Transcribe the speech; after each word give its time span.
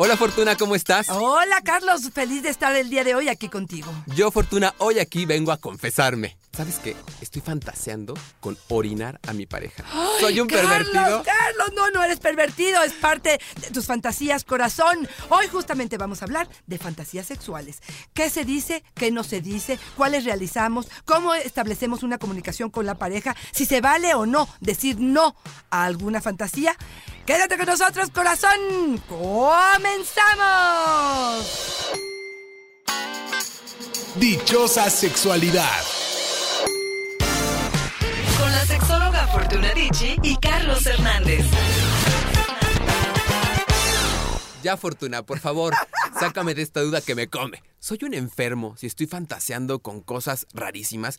Hola 0.00 0.16
Fortuna, 0.16 0.54
¿cómo 0.54 0.76
estás? 0.76 1.08
Hola 1.08 1.60
Carlos, 1.64 2.10
feliz 2.14 2.44
de 2.44 2.50
estar 2.50 2.72
el 2.76 2.88
día 2.88 3.02
de 3.02 3.16
hoy 3.16 3.28
aquí 3.28 3.48
contigo. 3.48 3.92
Yo 4.14 4.30
Fortuna, 4.30 4.72
hoy 4.78 5.00
aquí 5.00 5.26
vengo 5.26 5.50
a 5.50 5.56
confesarme. 5.56 6.37
¿Sabes 6.58 6.80
qué? 6.82 6.96
Estoy 7.20 7.40
fantaseando 7.40 8.14
con 8.40 8.58
orinar 8.66 9.20
a 9.28 9.32
mi 9.32 9.46
pareja. 9.46 9.84
¿Soy 10.18 10.40
un 10.40 10.48
Carlos, 10.48 10.68
pervertido? 10.68 11.22
Carlos, 11.22 11.70
no, 11.76 11.88
no 11.92 12.02
eres 12.02 12.18
pervertido, 12.18 12.82
es 12.82 12.94
parte 12.94 13.38
de 13.60 13.70
tus 13.70 13.86
fantasías, 13.86 14.42
corazón. 14.42 15.08
Hoy 15.28 15.46
justamente 15.46 15.96
vamos 15.98 16.20
a 16.20 16.24
hablar 16.24 16.48
de 16.66 16.78
fantasías 16.78 17.26
sexuales. 17.26 17.78
¿Qué 18.12 18.28
se 18.28 18.44
dice? 18.44 18.82
¿Qué 18.96 19.12
no 19.12 19.22
se 19.22 19.40
dice? 19.40 19.78
¿Cuáles 19.96 20.24
realizamos? 20.24 20.88
¿Cómo 21.04 21.32
establecemos 21.32 22.02
una 22.02 22.18
comunicación 22.18 22.70
con 22.70 22.86
la 22.86 22.96
pareja? 22.96 23.36
Si 23.52 23.64
se 23.64 23.80
vale 23.80 24.14
o 24.14 24.26
no 24.26 24.48
decir 24.58 24.98
no 24.98 25.36
a 25.70 25.84
alguna 25.84 26.20
fantasía. 26.20 26.76
Quédate 27.24 27.56
con 27.56 27.66
nosotros, 27.66 28.10
corazón. 28.10 29.00
¡Comenzamos! 29.08 30.26
Dichosa 34.16 34.90
sexualidad. 34.90 35.97
Fortuna 39.38 39.72
Dicci 39.72 40.16
y 40.24 40.36
Carlos 40.38 40.84
Hernández. 40.84 41.46
Ya 44.64 44.76
Fortuna, 44.76 45.22
por 45.22 45.38
favor, 45.38 45.74
sácame 46.18 46.56
de 46.56 46.62
esta 46.62 46.80
duda 46.80 47.00
que 47.00 47.14
me 47.14 47.28
come. 47.28 47.62
Soy 47.80 47.98
un 48.02 48.14
enfermo 48.14 48.76
si 48.76 48.86
estoy 48.86 49.06
fantaseando 49.06 49.78
con 49.80 50.00
cosas 50.00 50.46
rarísimas. 50.52 51.18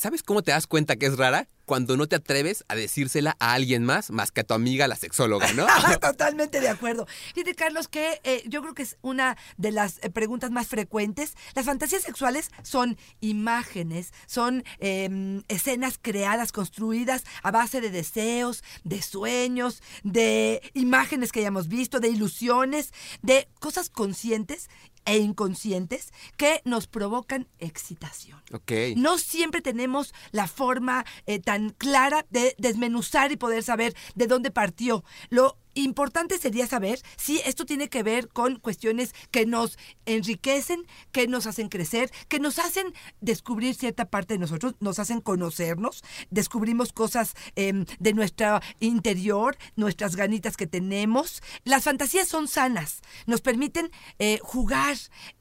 ¿Sabes 0.00 0.22
cómo 0.22 0.42
te 0.42 0.50
das 0.50 0.66
cuenta 0.66 0.96
que 0.96 1.06
es 1.06 1.18
rara? 1.18 1.46
Cuando 1.66 1.96
no 1.96 2.08
te 2.08 2.16
atreves 2.16 2.64
a 2.68 2.74
decírsela 2.74 3.36
a 3.38 3.52
alguien 3.52 3.84
más, 3.84 4.10
más 4.10 4.32
que 4.32 4.40
a 4.40 4.44
tu 4.44 4.54
amiga 4.54 4.88
la 4.88 4.96
sexóloga, 4.96 5.52
¿no? 5.52 5.66
Totalmente 6.00 6.60
de 6.60 6.70
acuerdo. 6.70 7.06
Fíjate, 7.34 7.54
Carlos, 7.54 7.86
que 7.86 8.18
eh, 8.24 8.42
yo 8.46 8.62
creo 8.62 8.74
que 8.74 8.82
es 8.82 8.96
una 9.02 9.36
de 9.58 9.70
las 9.70 9.98
eh, 10.02 10.08
preguntas 10.08 10.50
más 10.50 10.68
frecuentes. 10.68 11.34
Las 11.54 11.66
fantasías 11.66 12.02
sexuales 12.02 12.50
son 12.62 12.96
imágenes, 13.20 14.12
son 14.26 14.64
eh, 14.78 15.42
escenas 15.48 15.98
creadas, 16.00 16.50
construidas 16.50 17.24
a 17.42 17.50
base 17.50 17.82
de 17.82 17.90
deseos, 17.90 18.64
de 18.84 19.02
sueños, 19.02 19.82
de 20.02 20.62
imágenes 20.72 21.30
que 21.30 21.40
hayamos 21.40 21.68
visto, 21.68 22.00
de 22.00 22.08
ilusiones, 22.08 22.92
de 23.20 23.48
cosas 23.60 23.90
conscientes 23.90 24.70
e 25.04 25.18
inconscientes 25.18 26.12
que 26.36 26.60
nos 26.64 26.86
provocan 26.86 27.48
excitación. 27.58 28.40
ok. 28.52 28.72
No 28.96 29.18
siempre 29.18 29.60
tenemos 29.60 30.14
la 30.30 30.46
forma 30.46 31.04
eh, 31.26 31.38
tan 31.38 31.70
clara 31.70 32.26
de 32.30 32.54
desmenuzar 32.58 33.32
y 33.32 33.36
poder 33.36 33.62
saber 33.62 33.94
de 34.14 34.26
dónde 34.26 34.50
partió. 34.50 35.04
Lo 35.28 35.56
importante 35.74 36.38
sería 36.38 36.66
saber 36.66 37.00
si 37.16 37.38
esto 37.44 37.64
tiene 37.64 37.88
que 37.88 38.02
ver 38.02 38.28
con 38.28 38.56
cuestiones 38.56 39.14
que 39.30 39.46
nos 39.46 39.78
enriquecen, 40.06 40.86
que 41.12 41.26
nos 41.28 41.46
hacen 41.46 41.68
crecer, 41.68 42.10
que 42.28 42.40
nos 42.40 42.58
hacen 42.58 42.92
descubrir 43.20 43.74
cierta 43.74 44.06
parte 44.06 44.34
de 44.34 44.38
nosotros, 44.38 44.74
nos 44.80 44.98
hacen 44.98 45.20
conocernos, 45.20 46.02
descubrimos 46.30 46.92
cosas 46.92 47.34
em, 47.56 47.84
de 47.98 48.12
nuestro 48.12 48.60
interior, 48.80 49.56
nuestras 49.76 50.16
ganitas 50.16 50.56
que 50.56 50.66
tenemos. 50.66 51.42
Las 51.64 51.84
fantasías 51.84 52.28
son 52.28 52.48
sanas, 52.48 53.00
nos 53.26 53.40
permiten 53.40 53.90
eh, 54.18 54.38
jugar, 54.42 54.96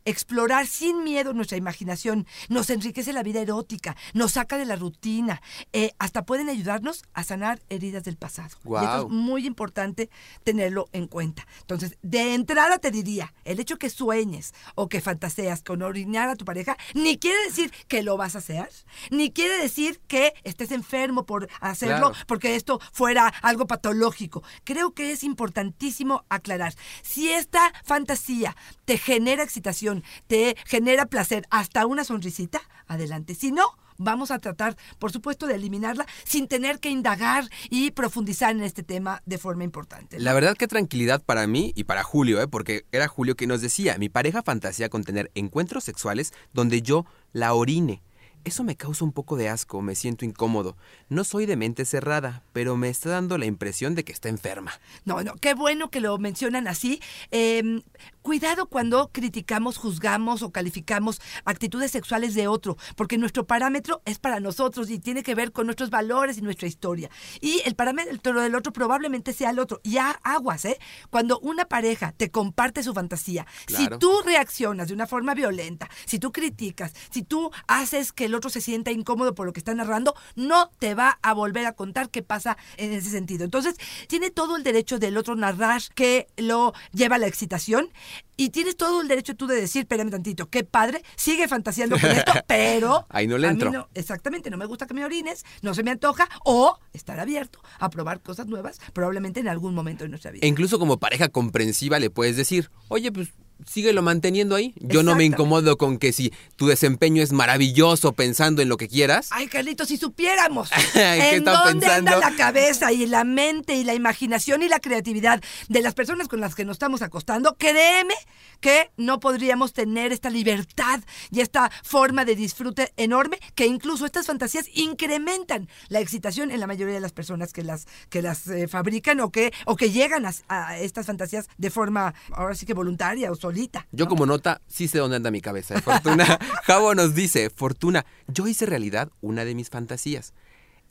explorar 0.06 0.68
sin 0.68 1.04
miedo 1.04 1.34
nuestra 1.34 1.58
imaginación, 1.58 2.28
nos 2.50 2.70
enriquece 2.70 3.14
la 3.14 3.24
vida 3.24 3.42
erótica, 3.42 3.96
nos 4.14 4.34
saca 4.34 4.58
de 4.58 4.66
la 4.66 4.76
rutina, 4.76 5.42
eh, 5.74 5.92
hasta 6.00 6.26
pueden 6.26 6.50
ayudarnos 6.50 7.04
a 7.14 7.24
sanar 7.24 7.62
heridas 7.70 8.04
del 8.04 8.18
pasado. 8.18 8.58
Y 8.66 8.76
esto 8.76 9.02
es 9.08 9.10
muy 9.10 9.46
importante 9.46 10.10
tenerlo 10.44 10.88
en 10.94 11.08
cuenta. 11.08 11.46
Entonces, 11.62 11.98
de 12.02 12.34
entrada 12.34 12.78
te 12.80 12.92
diría, 12.92 13.34
el 13.46 13.60
hecho 13.60 13.78
que 13.78 13.90
sueñes 13.90 14.54
o 14.76 14.90
que 14.90 15.02
fantaseas 15.02 15.64
con 15.64 15.82
orinar 15.82 16.30
a 16.30 16.36
tu 16.36 16.46
pareja, 16.46 16.78
ni 16.94 17.18
quiere 17.18 17.38
decir 17.46 17.72
que 17.88 18.04
lo 18.04 18.18
vas 18.18 18.36
a 18.36 18.40
hacer, 18.40 18.70
ni 19.12 19.32
quiere 19.32 19.58
decir 19.58 20.00
que 20.08 20.34
estés 20.44 20.72
enfermo 20.72 21.26
por 21.26 21.50
hacerlo, 21.62 22.12
Claro. 22.12 22.26
porque 22.28 22.56
esto 22.56 22.80
fuera 22.92 23.28
algo 23.42 23.68
patológico. 23.68 24.44
Creo 24.64 24.94
que 24.94 25.12
es 25.12 25.24
importantísimo 25.24 26.26
aclarar. 26.30 26.74
Si 27.02 27.30
esta 27.32 27.72
fantasía 27.84 28.56
te 28.86 28.98
genera 28.98 29.44
excitación, 29.44 30.04
te 30.28 30.56
genera 30.66 31.06
placer, 31.06 31.46
hasta 31.50 31.86
una 31.86 32.04
sonrisita, 32.04 32.62
adelante. 32.88 33.36
Si 33.36 33.52
no, 33.52 33.78
vamos 34.00 34.32
a 34.32 34.40
tratar, 34.40 34.76
por 34.98 35.12
supuesto, 35.12 35.46
de 35.46 35.56
eliminarla 35.56 36.08
sin 36.24 36.48
tener 36.48 36.80
que 36.80 36.90
indagar 36.90 37.48
y 37.70 37.92
profundizar 37.92 38.56
en 38.56 38.64
este 38.64 38.82
tema 38.82 39.22
de 39.28 39.38
forma 39.38 39.64
importante. 39.64 40.18
¿no? 40.18 40.24
La 40.24 40.34
verdad 40.34 40.58
que 40.58 40.68
tranquilidad 40.68 41.22
para 41.22 41.46
mí 41.46 41.74
y 41.76 41.84
para 41.84 42.04
Julio, 42.04 42.42
¿eh? 42.42 42.48
porque 42.48 42.86
era 42.92 43.08
Julio 43.08 43.36
quien 43.36 43.50
nos 43.50 43.62
decía, 43.62 43.98
mi 44.00 44.10
pareja 44.10 44.42
fantasea 44.42 44.90
con 44.90 45.04
tener 45.04 45.30
encuentros 45.36 45.84
sexuales 45.84 46.34
donde 46.54 46.82
yo 46.82 47.06
la 47.34 47.54
orine. 47.54 48.02
Eso 48.46 48.64
me 48.64 48.78
causa 48.78 49.04
un 49.04 49.12
poco 49.12 49.36
de 49.36 49.50
asco, 49.50 49.82
me 49.82 49.96
siento 49.96 50.24
incómodo. 50.24 50.78
No 51.10 51.26
soy 51.26 51.46
de 51.46 51.58
mente 51.58 51.84
cerrada, 51.84 52.42
pero 52.54 52.78
me 52.78 52.90
está 52.90 53.10
dando 53.10 53.38
la 53.38 53.46
impresión 53.46 53.96
de 53.96 54.06
que 54.06 54.14
está 54.14 54.30
enferma. 54.30 54.72
No, 55.04 55.22
no, 55.24 55.36
qué 55.36 55.54
bueno 55.54 55.90
que 55.90 56.00
lo 56.00 56.18
mencionan 56.18 56.68
así. 56.68 57.02
Eh, 57.32 57.82
cuidado 58.30 58.68
cuando 58.68 59.10
criticamos, 59.12 59.78
juzgamos 59.78 60.44
o 60.44 60.52
calificamos 60.52 61.20
actitudes 61.46 61.90
sexuales 61.90 62.36
de 62.36 62.48
otro, 62.48 62.78
porque 62.96 63.18
nuestro 63.18 63.48
parámetro 63.48 64.04
es 64.06 64.20
para 64.20 64.40
nosotros 64.40 64.92
y 64.92 65.00
tiene 65.00 65.24
que 65.24 65.34
ver 65.34 65.52
con 65.52 65.66
nuestros 65.66 65.90
valores 65.90 66.38
y 66.38 66.44
nuestra 66.44 66.68
historia. 66.68 67.10
Y 67.42 67.64
el 67.66 67.74
parámetro 67.74 68.40
del 68.40 68.54
otro 68.54 68.72
probablemente 68.72 69.34
sea 69.34 69.50
el 69.50 69.58
otro. 69.58 69.82
Ya 69.84 70.12
aguas, 70.22 70.64
¿eh? 70.66 70.78
Cuando 71.10 71.40
una 71.40 71.66
pareja 71.66 72.12
te 72.12 72.30
comparte 72.30 72.84
su 72.84 72.94
fantasía, 72.94 73.48
Claro. 73.66 73.96
si 73.96 74.00
tú 74.00 74.22
reaccionas 74.24 74.90
de 74.90 74.94
una 74.94 75.08
forma 75.08 75.34
violenta, 75.34 75.90
si 76.06 76.20
tú 76.20 76.32
criticas, 76.32 76.94
si 77.10 77.24
tú 77.24 77.50
haces 77.66 78.14
que 78.14 78.26
el 78.26 78.36
otro 78.36 78.52
se 78.52 78.62
sienta 78.62 78.92
incómodo 78.92 79.34
por 79.34 79.48
lo 79.48 79.54
que 79.54 79.60
está 79.60 79.74
narrando, 79.74 80.14
no 80.36 80.70
te 80.78 80.94
va 80.94 81.18
a 81.24 81.34
volver 81.34 81.66
a 81.66 81.74
contar 81.74 82.12
qué 82.12 82.22
pasa 82.22 82.58
en 82.78 82.94
ese 82.94 83.10
sentido. 83.10 83.44
Entonces, 83.44 83.76
tiene 84.08 84.30
todo 84.30 84.56
el 84.56 84.62
derecho 84.62 85.00
del 85.00 85.18
otro 85.18 85.36
narrar 85.36 85.82
que 85.96 86.28
lo 86.38 86.74
lleva 86.94 87.16
a 87.16 87.20
la 87.20 87.26
excitación 87.26 87.90
y 88.38 88.50
tienes 88.50 88.78
todo 88.78 89.02
el 89.02 89.08
derecho 89.08 89.36
tú 89.36 89.48
de 89.48 89.56
decir, 89.56 89.82
espérame 89.82 90.10
tantito, 90.10 90.50
qué 90.50 90.64
padre, 90.64 91.04
sigue 91.16 91.48
fantaseando 91.48 92.00
con 92.00 92.10
esto, 92.12 92.32
pero... 92.48 93.06
Ahí 93.10 93.28
no 93.28 93.38
le 93.38 93.48
entro. 93.48 93.72
no- 93.72 93.90
exactamente, 93.94 94.50
no 94.50 94.58
me 94.58 94.66
gusta 94.66 94.88
que 94.88 94.94
me 94.94 95.04
orines, 95.06 95.46
no 95.62 95.74
se 95.74 95.84
me 95.84 95.92
antoja, 95.92 96.28
o 96.46 96.80
estar 96.94 97.20
abierto 97.20 97.60
a 97.80 97.90
probar 97.90 98.22
cosas 98.22 98.48
nuevas, 98.48 98.80
probablemente 98.94 99.40
en 99.40 99.48
algún 99.48 99.74
momento 99.74 100.04
de 100.04 100.10
nuestra 100.10 100.32
vida. 100.32 100.46
E 100.46 100.48
incluso 100.48 100.80
como 100.80 100.98
pareja 101.00 101.30
comprensiva 101.30 102.00
le 102.00 102.10
puedes 102.10 102.38
decir, 102.38 102.70
oye, 102.88 103.12
pues 103.12 103.30
síguelo 103.66 104.02
manteniendo 104.02 104.56
ahí. 104.56 104.74
Yo 104.78 105.04
no 105.04 105.16
me 105.16 105.26
incomodo 105.26 105.78
con 105.78 105.98
que 105.98 106.14
si 106.14 106.34
tu 106.56 106.68
desempeño 106.68 107.22
es 107.22 107.32
maravilloso 107.32 108.14
pensando 108.14 108.62
en 108.62 108.70
lo 108.70 108.78
que 108.78 108.88
quieras. 108.88 109.30
Ay, 109.32 109.48
Carlitos, 109.48 109.88
si 109.88 109.98
supiéramos 109.98 110.70
¿Qué 110.94 111.36
en 111.36 111.44
dónde 111.44 111.88
anda 111.88 112.14
pensando? 112.14 112.20
la 112.20 112.36
cabeza 112.36 112.92
y 112.92 113.06
la 113.06 113.24
mente 113.24 113.76
y 113.76 113.84
la 113.84 113.94
imaginación 113.94 114.64
y 114.64 114.68
la 114.68 114.80
creatividad 114.80 115.42
de 115.68 115.82
las 115.82 115.94
personas 115.94 116.28
con 116.28 116.40
las 116.40 116.56
que 116.56 116.66
nos 116.66 116.76
estamos 116.76 117.02
acostando, 117.02 117.56
créeme 117.58 118.16
que 118.60 118.92
no 118.98 119.20
podríamos 119.20 119.74
tener 119.74 120.12
esta 120.12 120.30
libertad 120.30 121.02
y 121.32 121.42
esta 121.42 121.72
forma 121.84 122.26
de 122.26 122.36
disfrute 122.36 122.92
enorme 122.98 123.40
que 123.56 123.66
incluso 123.66 124.06
estas 124.06 124.26
fantasías 124.26 124.66
incrementan 124.74 125.70
la 125.88 126.00
excitación 126.00 126.52
en 126.52 126.60
la 126.60 126.68
mayoría 126.68 126.94
de 126.94 127.00
las 127.00 127.14
personas 127.14 127.54
que 127.54 127.64
las 127.64 127.88
que 128.10 128.22
las 128.22 128.48
eh, 128.48 128.68
fabrican 128.68 129.20
o 129.22 129.32
que 129.32 129.54
o 129.66 129.76
que 129.76 129.92
llegan 129.92 130.26
a, 130.26 130.34
a 130.48 130.78
estas 130.80 131.06
fantasías 131.06 131.48
de 131.58 131.70
forma 131.70 132.14
ahora 132.32 132.56
sí 132.56 132.66
que 132.66 132.74
voluntaria 132.74 133.32
o 133.32 133.36
solita. 133.50 133.88
Yo 133.92 134.06
¿no? 134.06 134.10
como 134.10 134.26
nota, 134.26 134.62
sí 134.68 134.88
sé 134.88 135.00
dónde 135.00 135.18
anda 135.18 135.32
mi 135.32 135.42
cabeza. 135.42 135.76
¿eh? 135.76 135.82
Fortuna, 135.82 136.40
Javo 136.66 136.94
nos 136.94 137.16
dice, 137.16 137.50
Fortuna, 137.50 138.06
yo 138.28 138.48
hice 138.48 138.66
realidad 138.66 139.10
una 139.22 139.44
de 139.44 139.56
mis 139.56 139.70
fantasías. 139.70 140.34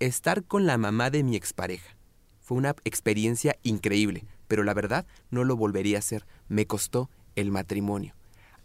Estar 0.00 0.42
con 0.44 0.66
la 0.66 0.76
mamá 0.76 1.10
de 1.10 1.22
mi 1.22 1.36
expareja. 1.36 1.96
Fue 2.40 2.56
una 2.56 2.74
experiencia 2.84 3.56
increíble, 3.62 4.24
pero 4.48 4.64
la 4.64 4.74
verdad 4.74 5.06
no 5.30 5.44
lo 5.44 5.56
volvería 5.56 5.98
a 5.98 6.00
hacer. 6.00 6.26
Me 6.48 6.66
costó 6.66 7.10
el 7.36 7.52
matrimonio. 7.52 8.14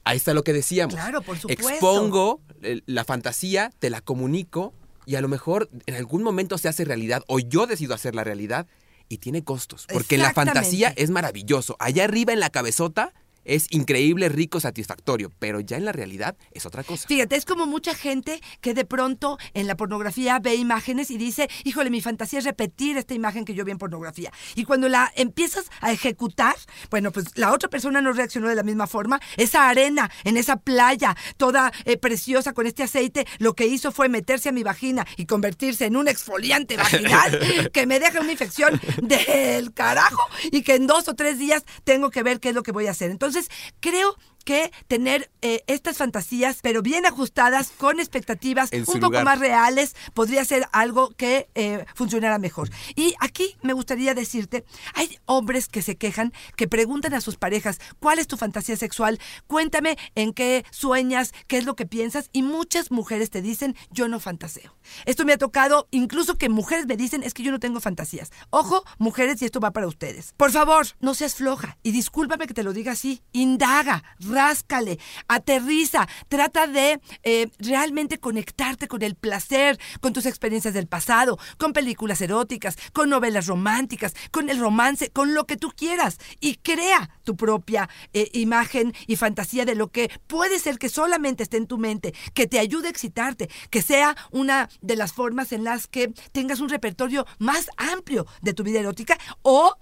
Ahí 0.05 0.17
está 0.17 0.33
lo 0.33 0.43
que 0.43 0.53
decíamos. 0.53 0.95
Claro, 0.95 1.21
por 1.21 1.37
supuesto. 1.37 1.69
Expongo 1.69 2.41
la 2.85 3.05
fantasía, 3.05 3.71
te 3.79 3.89
la 3.89 4.01
comunico 4.01 4.73
y 5.05 5.15
a 5.15 5.21
lo 5.21 5.27
mejor 5.27 5.69
en 5.85 5.95
algún 5.95 6.23
momento 6.23 6.57
se 6.57 6.67
hace 6.67 6.83
realidad 6.83 7.23
o 7.27 7.39
yo 7.39 7.67
decido 7.67 7.93
hacer 7.93 8.15
la 8.15 8.23
realidad 8.23 8.67
y 9.07 9.19
tiene 9.19 9.43
costos. 9.43 9.85
Porque 9.91 10.17
la 10.17 10.33
fantasía 10.33 10.93
es 10.95 11.09
maravilloso. 11.09 11.75
Allá 11.79 12.05
arriba 12.05 12.33
en 12.33 12.39
la 12.39 12.49
cabezota 12.49 13.13
es 13.45 13.67
increíble, 13.71 14.29
rico, 14.29 14.59
satisfactorio. 14.59 15.31
Pero 15.39 15.59
ya 15.59 15.77
en 15.77 15.85
la 15.85 15.91
realidad 15.91 16.35
es 16.51 16.65
otra 16.65 16.83
cosa. 16.83 17.07
Fíjate, 17.07 17.35
es 17.35 17.45
como 17.45 17.65
mucha 17.65 17.93
gente 17.93 18.41
que 18.61 18.73
de 18.73 18.85
pronto 18.85 19.37
en 19.53 19.67
la 19.67 19.75
pornografía 19.75 20.39
ve 20.39 20.55
imágenes 20.55 21.11
y 21.11 21.17
dice, 21.17 21.49
híjole, 21.63 21.89
mi 21.89 22.01
fantasía 22.01 22.39
es 22.39 22.45
repetir 22.45 22.97
esta 22.97 23.13
imagen 23.13 23.45
que 23.45 23.53
yo 23.53 23.65
vi 23.65 23.71
en 23.71 23.77
pornografía. 23.77 24.31
Y 24.55 24.63
cuando 24.63 24.89
la 24.89 25.11
empiezas 25.15 25.65
a 25.81 25.91
ejecutar, 25.91 26.55
bueno, 26.89 27.11
pues 27.11 27.37
la 27.37 27.51
otra 27.51 27.69
persona 27.69 28.01
no 28.01 28.13
reaccionó 28.13 28.47
de 28.47 28.55
la 28.55 28.63
misma 28.63 28.87
forma. 28.87 29.19
Esa 29.37 29.69
arena 29.69 30.09
en 30.23 30.37
esa 30.37 30.57
playa, 30.57 31.15
toda 31.37 31.71
eh, 31.85 31.97
preciosa 31.97 32.53
con 32.53 32.67
este 32.67 32.83
aceite, 32.83 33.25
lo 33.39 33.53
que 33.53 33.65
hizo 33.65 33.91
fue 33.91 34.09
meterse 34.09 34.49
a 34.49 34.51
mi 34.51 34.63
vagina 34.63 35.05
y 35.17 35.25
convertirse 35.25 35.85
en 35.85 35.95
un 35.95 36.07
exfoliante 36.07 36.77
vaginal 36.77 37.69
que 37.73 37.85
me 37.85 37.99
deja 37.99 38.19
una 38.19 38.31
infección 38.31 38.79
del 39.01 39.73
carajo 39.73 40.21
y 40.51 40.61
que 40.61 40.75
en 40.75 40.87
dos 40.87 41.07
o 41.07 41.15
tres 41.15 41.39
días 41.39 41.63
tengo 41.83 42.09
que 42.09 42.23
ver 42.23 42.39
qué 42.39 42.49
es 42.49 42.55
lo 42.55 42.63
que 42.63 42.71
voy 42.71 42.87
a 42.87 42.91
hacer. 42.91 43.11
Entonces, 43.11 43.32
creo 43.79 44.15
que 44.43 44.71
tener 44.87 45.31
eh, 45.41 45.63
estas 45.67 45.97
fantasías, 45.97 46.59
pero 46.61 46.81
bien 46.81 47.05
ajustadas, 47.05 47.71
con 47.77 47.99
expectativas 47.99 48.69
un 48.73 48.99
poco 48.99 49.21
más 49.23 49.39
reales, 49.39 49.95
podría 50.13 50.45
ser 50.45 50.67
algo 50.71 51.09
que 51.15 51.49
eh, 51.55 51.85
funcionara 51.95 52.39
mejor. 52.39 52.69
Y 52.95 53.13
aquí 53.19 53.55
me 53.61 53.73
gustaría 53.73 54.13
decirte, 54.13 54.65
hay 54.93 55.17
hombres 55.25 55.67
que 55.67 55.81
se 55.81 55.95
quejan, 55.95 56.33
que 56.55 56.67
preguntan 56.67 57.13
a 57.13 57.21
sus 57.21 57.37
parejas, 57.37 57.79
¿cuál 57.99 58.19
es 58.19 58.27
tu 58.27 58.37
fantasía 58.37 58.77
sexual? 58.77 59.19
Cuéntame 59.47 59.97
en 60.15 60.33
qué 60.33 60.65
sueñas, 60.71 61.33
qué 61.47 61.57
es 61.57 61.65
lo 61.65 61.75
que 61.75 61.85
piensas. 61.85 62.29
Y 62.33 62.43
muchas 62.43 62.91
mujeres 62.91 63.29
te 63.29 63.41
dicen, 63.41 63.75
yo 63.91 64.07
no 64.07 64.19
fantaseo. 64.19 64.75
Esto 65.05 65.25
me 65.25 65.33
ha 65.33 65.37
tocado, 65.37 65.87
incluso 65.91 66.37
que 66.37 66.49
mujeres 66.49 66.85
me 66.85 66.97
dicen, 66.97 67.23
es 67.23 67.33
que 67.33 67.43
yo 67.43 67.51
no 67.51 67.59
tengo 67.59 67.79
fantasías. 67.79 68.31
Ojo, 68.49 68.83
mujeres, 68.97 69.41
y 69.41 69.45
esto 69.45 69.59
va 69.59 69.71
para 69.71 69.87
ustedes. 69.87 70.33
Por 70.37 70.51
favor, 70.51 70.87
no 70.99 71.13
seas 71.13 71.35
floja. 71.35 71.77
Y 71.83 71.91
discúlpame 71.91 72.47
que 72.47 72.53
te 72.53 72.63
lo 72.63 72.73
diga 72.73 72.93
así. 72.93 73.21
Indaga, 73.31 74.03
ráscale, 74.33 74.99
aterriza, 75.27 76.07
trata 76.27 76.67
de 76.67 76.99
eh, 77.23 77.49
realmente 77.59 78.19
conectarte 78.19 78.87
con 78.87 79.01
el 79.01 79.15
placer, 79.15 79.79
con 80.01 80.13
tus 80.13 80.25
experiencias 80.25 80.73
del 80.73 80.87
pasado, 80.87 81.37
con 81.57 81.73
películas 81.73 82.21
eróticas, 82.21 82.77
con 82.91 83.09
novelas 83.09 83.47
románticas, 83.47 84.13
con 84.31 84.49
el 84.49 84.59
romance, 84.59 85.09
con 85.11 85.33
lo 85.33 85.45
que 85.45 85.57
tú 85.57 85.71
quieras. 85.75 86.17
Y 86.39 86.55
crea 86.55 87.09
tu 87.23 87.35
propia 87.35 87.89
eh, 88.13 88.29
imagen 88.33 88.93
y 89.07 89.15
fantasía 89.15 89.65
de 89.65 89.75
lo 89.75 89.89
que 89.89 90.09
puede 90.27 90.59
ser 90.59 90.77
que 90.77 90.89
solamente 90.89 91.43
esté 91.43 91.57
en 91.57 91.67
tu 91.67 91.77
mente, 91.77 92.13
que 92.33 92.47
te 92.47 92.59
ayude 92.59 92.87
a 92.87 92.91
excitarte, 92.91 93.49
que 93.69 93.81
sea 93.81 94.15
una 94.31 94.69
de 94.81 94.95
las 94.95 95.13
formas 95.13 95.51
en 95.51 95.63
las 95.63 95.87
que 95.87 96.11
tengas 96.31 96.59
un 96.59 96.69
repertorio 96.69 97.25
más 97.37 97.69
amplio 97.77 98.25
de 98.41 98.53
tu 98.53 98.63
vida 98.63 98.79
erótica 98.79 99.17
o 99.41 99.75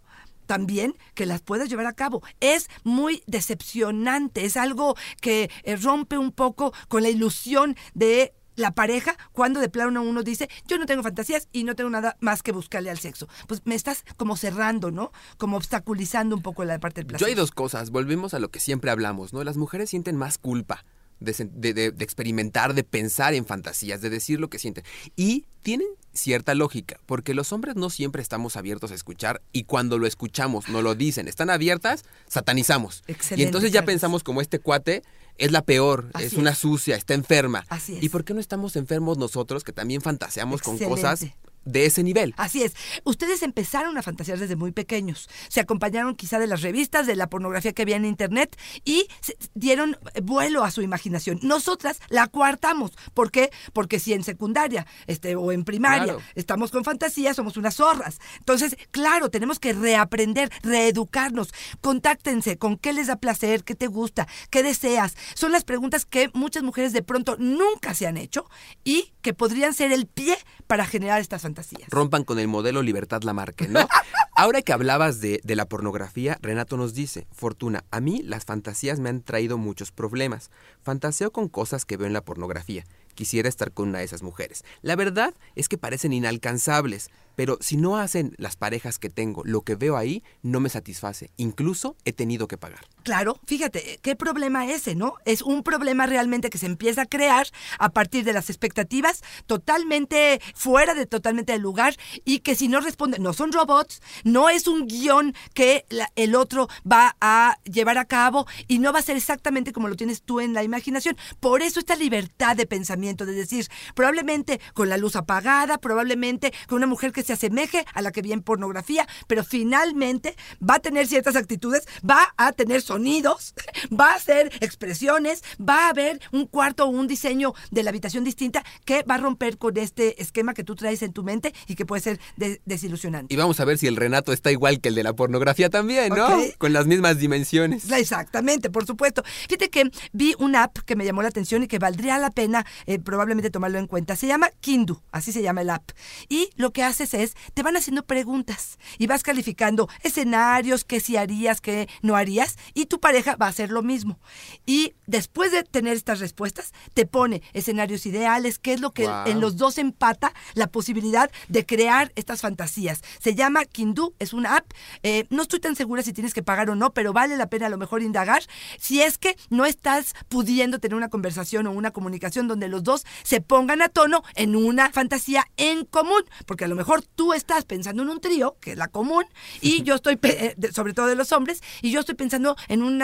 también 0.52 0.98
que 1.14 1.26
las 1.26 1.42
puedas 1.42 1.70
llevar 1.70 1.86
a 1.86 1.94
cabo. 1.94 2.22
Es 2.42 2.70
muy 2.84 3.24
decepcionante, 3.26 4.44
es 4.44 4.58
algo 4.58 4.98
que 5.22 5.50
eh, 5.64 5.78
rompe 5.78 6.18
un 6.18 6.34
poco 6.34 6.74
con 6.90 7.04
la 7.04 7.10
ilusión 7.10 7.78
de 7.94 8.34
la 8.58 8.72
pareja 8.72 9.16
cuando 9.32 9.62
de 9.62 9.70
plano 9.70 10.02
uno 10.02 10.24
dice, 10.24 10.50
yo 10.68 10.78
no 10.78 10.86
tengo 10.86 11.04
fantasías 11.04 11.48
y 11.54 11.64
no 11.64 11.74
tengo 11.74 11.90
nada 11.90 12.18
más 12.20 12.44
que 12.44 12.52
buscarle 12.52 12.90
al 12.90 13.00
sexo. 13.00 13.30
Pues 13.48 13.62
me 13.64 13.76
estás 13.76 14.04
como 14.18 14.36
cerrando, 14.36 14.92
¿no? 14.92 15.14
Como 15.38 15.56
obstaculizando 15.56 16.36
un 16.36 16.42
poco 16.42 16.66
la 16.66 16.78
parte 16.82 17.00
del 17.00 17.08
placer. 17.08 17.26
Yo 17.26 17.30
hay 17.30 17.36
dos 17.36 17.52
cosas, 17.52 17.90
volvemos 17.90 18.34
a 18.34 18.40
lo 18.40 18.52
que 18.52 18.60
siempre 18.60 18.92
hablamos, 18.92 19.32
¿no? 19.32 19.46
Las 19.46 19.56
mujeres 19.56 19.90
sienten 19.90 20.18
más 20.18 20.38
culpa 20.38 20.84
de, 21.22 21.94
experimentar, 22.00 22.74
de 22.74 22.84
pensar 22.84 23.34
en 23.34 23.46
fantasías, 23.46 24.02
de 24.02 24.10
decir 24.10 24.40
lo 24.40 24.50
que 24.50 24.60
sienten. 24.60 24.84
Y 25.16 25.46
tienen 25.62 25.88
cierta 26.14 26.56
lógica, 26.56 27.00
porque 27.06 27.34
los 27.34 27.54
hombres 27.54 27.76
no 27.76 27.90
siempre 27.90 28.22
estamos 28.22 28.58
abiertos 28.58 28.92
a 28.92 28.96
escuchar 28.96 29.42
y 29.54 29.64
cuando 29.64 29.98
lo 29.98 30.08
escuchamos, 30.08 30.68
no 30.68 30.82
lo 30.82 30.96
dicen, 30.96 31.28
están 31.28 31.50
abiertas, 31.50 32.04
satanizamos. 32.28 33.04
Excelente, 33.08 33.42
y 33.42 33.46
entonces 33.46 33.72
ya 33.72 33.82
Carlos. 33.82 33.94
pensamos 33.94 34.24
como 34.24 34.42
este 34.42 34.60
cuate 34.60 35.04
es 35.38 35.52
la 35.52 35.62
peor, 35.62 36.10
Así 36.14 36.26
es 36.26 36.34
una 36.34 36.52
es. 36.52 36.58
sucia, 36.58 36.96
está 36.96 37.14
enferma. 37.14 37.66
Así 37.70 37.98
es. 37.98 38.04
¿Y 38.04 38.10
por 38.10 38.26
qué 38.26 38.34
no 38.34 38.40
estamos 38.40 38.76
enfermos 38.76 39.18
nosotros 39.18 39.64
que 39.64 39.72
también 39.72 40.02
fantaseamos 40.02 40.62
con 40.62 40.78
cosas. 40.78 41.26
De 41.66 41.86
ese 41.86 42.04
nivel? 42.04 42.34
Así 42.38 42.64
es. 42.64 42.74
Ustedes 43.04 43.44
empezaron 43.44 43.98
a 43.98 44.02
fantasear 44.02 44.40
desde 44.40 44.56
muy 44.56 44.72
pequeños. 44.72 45.30
Se 45.48 45.60
acompañaron 45.60 46.16
quizá 46.16 46.40
de 46.40 46.48
las 46.48 46.62
revistas, 46.62 47.08
de 47.08 47.16
la 47.16 47.30
pornografía 47.30 47.74
que 47.74 47.82
había 47.84 47.96
en 47.96 48.06
internet 48.06 48.58
y 48.86 49.08
dieron 49.54 49.98
vuelo 50.24 50.64
a 50.64 50.72
su 50.72 50.82
imaginación. 50.82 51.40
Nosotras 51.44 52.00
la 52.10 52.28
coartamos. 52.28 52.92
¿Por 53.14 53.32
qué? 53.32 53.52
Porque 53.74 54.00
si 54.00 54.14
en 54.14 54.24
secundaria 54.24 54.86
este, 55.08 55.36
o 55.36 55.52
en 55.52 55.64
primaria 55.64 56.04
Claro. 56.04 56.22
estamos 56.36 56.72
con 56.72 56.84
fantasía, 56.84 57.34
somos 57.34 57.58
unas 57.58 57.76
zorras. 57.76 58.20
Entonces, 58.40 58.78
claro, 58.92 59.30
tenemos 59.30 59.60
que 59.60 59.74
reaprender, 59.74 60.50
reeducarnos. 60.64 61.54
Contáctense 61.82 62.58
con 62.58 62.78
qué 62.78 62.94
les 62.94 63.08
da 63.08 63.18
placer, 63.18 63.64
qué 63.64 63.76
te 63.76 63.88
gusta, 63.88 64.28
qué 64.50 64.64
deseas. 64.64 65.16
Son 65.36 65.52
las 65.52 65.64
preguntas 65.64 66.06
que 66.06 66.30
muchas 66.34 66.64
mujeres 66.64 66.94
de 66.94 67.04
pronto 67.04 67.36
nunca 67.38 67.94
se 67.94 68.08
han 68.08 68.18
hecho 68.18 68.50
y 68.84 69.14
que 69.22 69.34
podrían 69.34 69.74
ser 69.74 69.92
el 69.92 70.08
pie 70.08 70.38
para 70.68 70.86
generar 70.86 71.20
estas 71.20 71.42
fantasías. 71.42 71.51
Rompan 71.90 72.24
con 72.24 72.40
el 72.40 72.48
modelo 72.48 72.82
Libertad 72.82 73.24
Lamarque, 73.24 73.68
¿no? 73.68 73.88
Ahora 74.36 74.62
que 74.62 74.74
hablabas 74.74 75.20
de, 75.20 75.42
de 75.44 75.56
la 75.56 75.66
pornografía, 75.66 76.38
Renato 76.42 76.78
nos 76.78 76.94
dice, 76.94 77.28
Fortuna, 77.32 77.84
a 77.92 78.00
mí 78.00 78.22
las 78.24 78.46
fantasías 78.46 79.00
me 79.00 79.10
han 79.10 79.22
traído 79.22 79.58
muchos 79.58 79.92
problemas. 79.92 80.50
Fantaseo 80.82 81.32
con 81.32 81.50
cosas 81.50 81.86
que 81.86 81.98
veo 81.98 82.08
en 82.08 82.14
la 82.14 82.24
pornografía. 82.24 82.86
Quisiera 83.14 83.50
estar 83.50 83.72
con 83.72 83.90
una 83.90 84.00
de 84.00 84.06
esas 84.06 84.24
mujeres. 84.24 84.64
La 84.82 84.96
verdad 84.96 85.34
es 85.56 85.68
que 85.68 85.78
parecen 85.78 86.14
inalcanzables, 86.14 87.10
pero 87.36 87.58
si 87.62 87.78
no 87.78 87.98
hacen 87.98 88.34
las 88.38 88.56
parejas 88.56 89.00
que 89.00 89.10
tengo, 89.10 89.42
lo 89.46 89.62
que 89.62 89.76
veo 89.76 89.98
ahí 89.98 90.24
no 90.42 90.60
me 90.60 90.70
satisface. 90.70 91.32
Incluso 91.38 91.96
he 92.06 92.14
tenido 92.14 92.48
que 92.48 92.58
pagar. 92.58 92.82
Claro, 93.04 93.40
fíjate, 93.48 94.00
qué 94.02 94.16
problema 94.16 94.66
ese, 94.68 94.96
¿no? 94.96 95.16
Es 95.26 95.42
un 95.42 95.64
problema 95.64 96.06
realmente 96.06 96.50
que 96.50 96.58
se 96.58 96.68
empieza 96.68 97.04
a 97.04 97.06
crear 97.06 97.48
a 97.80 97.90
partir 97.90 98.24
de 98.24 98.34
las 98.34 98.50
expectativas 98.50 99.22
totalmente 99.66 100.42
fuera 100.56 100.94
de 100.94 101.06
totalmente 101.06 101.54
del 101.54 101.62
lugar 101.62 101.96
y 102.26 102.40
que 102.40 102.56
si 102.56 102.68
no 102.68 102.80
responden, 102.82 103.22
no 103.24 103.34
son 103.34 103.52
robots, 103.52 104.02
no 104.24 104.50
es 104.50 104.68
un 104.68 104.88
guion 104.88 105.34
que 105.54 105.86
la- 105.90 106.12
el 106.16 106.36
otro 106.36 106.68
va 106.90 107.16
a 107.22 107.58
llevar 107.64 107.98
a 107.98 108.06
cabo 108.06 108.48
y 108.68 108.80
no 108.80 108.92
va 108.92 109.00
a 109.00 109.04
ser 109.04 109.18
exactamente 109.18 109.72
como 109.72 109.88
lo 109.88 109.96
tienes 109.96 110.24
tú 110.24 110.40
en 110.40 110.54
la 110.54 110.64
imaginación. 110.64 111.16
Por 111.40 111.62
eso 111.62 111.80
esta 111.80 111.96
libertad 111.96 112.56
de 112.56 112.66
pensamiento, 112.66 113.26
de 113.26 113.34
decir, 113.34 113.68
probablemente 113.96 114.60
con 114.74 114.90
la 114.90 114.98
luz 114.98 115.16
apagada, 115.16 115.78
probablemente 115.78 116.54
con 116.68 116.78
una 116.78 116.88
mujer 116.88 117.12
que 117.12 117.21
se 117.24 117.34
asemeje 117.34 117.86
a 117.94 118.02
la 118.02 118.12
que 118.12 118.22
vi 118.22 118.32
en 118.34 118.42
pornografía, 118.42 119.08
pero 119.28 119.44
finalmente 119.44 120.36
va 120.68 120.76
a 120.76 120.80
tener 120.80 121.08
ciertas 121.08 121.36
actitudes, 121.36 121.88
va 122.08 122.34
a 122.38 122.52
tener 122.52 122.82
sonidos, 122.82 123.54
va 124.00 124.12
a 124.12 124.16
hacer 124.16 124.52
expresiones, 124.62 125.44
va 125.60 125.86
a 125.88 125.90
haber 125.90 126.20
un 126.32 126.46
cuarto 126.48 126.86
o 126.86 126.88
un 126.90 127.08
diseño 127.08 127.54
de 127.72 127.84
la 127.84 127.90
habitación 127.90 128.24
distinta 128.24 128.64
que 128.86 129.04
va 129.04 129.16
a 129.16 129.18
romper 129.18 129.58
con 129.58 129.78
este 129.78 130.22
esquema 130.22 130.54
que 130.54 130.64
tú 130.64 130.76
traes 130.76 131.02
en 131.02 131.14
tu 131.14 131.24
mente 131.24 131.54
y 131.68 131.76
que 131.76 131.86
puede 131.86 132.02
ser 132.02 132.20
de- 132.38 132.62
desilusionante. 132.66 133.34
Y 133.34 133.38
vamos 133.38 133.60
a 133.60 133.66
ver 133.66 133.78
si 133.78 133.88
el 133.88 133.96
Renato 133.96 134.34
está 134.34 134.52
igual 134.52 134.82
que 134.82 134.90
el 134.90 134.96
de 134.96 135.04
la 135.04 135.14
pornografía 135.14 135.70
también, 135.70 136.14
¿no? 136.14 136.28
Ok. 136.28 136.58
Con 136.58 136.74
las 136.74 136.88
mismas 136.88 137.18
dimensiones. 137.20 137.90
Exactamente, 137.92 138.70
por 138.70 138.86
supuesto. 138.86 139.24
Fíjate 139.48 139.70
que 139.70 139.90
vi 140.14 140.36
una 140.40 140.64
app 140.64 140.80
que 140.80 140.96
me 140.96 141.06
llamó 141.06 141.22
la 141.22 141.30
atención 141.30 141.64
y 141.64 141.68
que 141.68 141.80
valdría 141.80 142.18
la 142.18 142.32
pena 142.32 142.66
eh, 142.86 143.00
probablemente 143.00 143.50
tomarlo 143.50 143.80
en 143.80 143.88
cuenta. 143.88 144.16
Se 144.16 144.28
llama 144.28 144.50
Kindu, 144.60 145.02
así 145.12 145.32
se 145.32 145.42
llama 145.42 145.62
el 145.62 145.70
app. 145.70 145.92
Y 146.30 146.50
lo 146.56 146.72
que 146.72 146.84
haces 147.14 147.22
es, 147.22 147.36
te 147.54 147.64
van 147.64 147.78
haciendo 147.78 148.04
preguntas 148.04 148.80
y 148.98 149.08
vas 149.08 149.24
calificando 149.24 149.90
escenarios, 150.02 150.84
qué 150.84 151.00
sí 151.00 151.18
harías, 151.18 151.62
qué 151.62 151.88
no 152.02 152.16
harías, 152.16 152.58
y 152.74 152.86
tu 152.86 153.00
pareja 153.00 153.36
va 153.36 153.48
a 153.48 153.50
hacer 153.50 153.70
lo 153.70 153.84
mismo. 153.84 154.20
Y 154.66 154.94
después 155.08 155.52
de 155.52 155.64
tener 155.64 155.94
estas 155.94 156.20
respuestas, 156.20 156.74
te 156.94 157.06
pone 157.06 157.42
escenarios 157.54 158.06
ideales, 158.06 158.60
qué 158.60 158.74
es 158.74 158.82
lo 158.82 158.92
que 158.92 159.10
en 159.26 159.40
los 159.40 159.58
dos 159.58 159.78
empata 159.78 160.34
la 160.54 160.68
posibilidad 160.68 161.32
de 161.48 161.66
crear 161.66 162.12
estas 162.16 162.42
fantasías. 162.42 163.02
Se 163.20 163.36
llama 163.36 163.66
Kindu, 163.66 164.14
es 164.20 164.34
una 164.34 164.58
app. 164.58 164.72
Eh, 165.04 165.28
no 165.30 165.44
estoy 165.44 165.60
tan 165.60 165.76
segura 165.76 166.04
si 166.04 166.14
tienes 166.14 166.34
que 166.34 166.44
pagar 166.44 166.70
o 166.70 166.76
no, 166.76 166.94
pero 166.94 167.14
vale 167.14 167.38
la 167.38 167.50
pena 167.50 167.68
a 167.68 167.70
lo 167.70 167.78
mejor 167.78 168.02
indagar. 168.02 168.44
Si 168.80 169.02
es 169.02 169.18
que 169.18 169.36
no 169.50 169.66
estás 169.66 170.16
pudiendo 170.30 170.80
tener 170.80 170.96
una 170.96 171.10
conversación 171.10 171.68
o 171.68 171.72
una 171.72 171.92
comunicación 171.92 172.48
donde 172.48 172.68
los 172.68 172.84
dos 172.84 173.06
se 173.24 173.42
pongan 173.42 173.82
a 173.82 173.90
tono 173.90 174.24
en 174.36 174.56
una 174.56 174.92
fantasía 174.92 175.46
en 175.58 175.86
común, 175.86 176.24
porque 176.46 176.66
a 176.66 176.68
lo 176.68 176.76
mejor 176.76 177.01
tú 177.02 177.34
estás 177.34 177.66
pensando 177.66 178.04
en 178.04 178.10
un 178.10 178.22
trío, 178.22 178.56
que 178.60 178.72
es 178.72 178.78
la 178.78 178.88
común, 178.88 179.26
y 179.62 179.84
yo 179.84 179.96
estoy, 179.96 180.20
eh, 180.24 180.54
de- 180.58 180.72
sobre 180.72 180.94
todo 180.94 181.08
de 181.08 181.16
los 181.16 181.32
hombres, 181.32 181.62
y 181.82 181.92
yo 181.92 182.00
estoy 182.02 182.16
pensando 182.16 182.56
en 182.68 182.84
un 182.84 183.02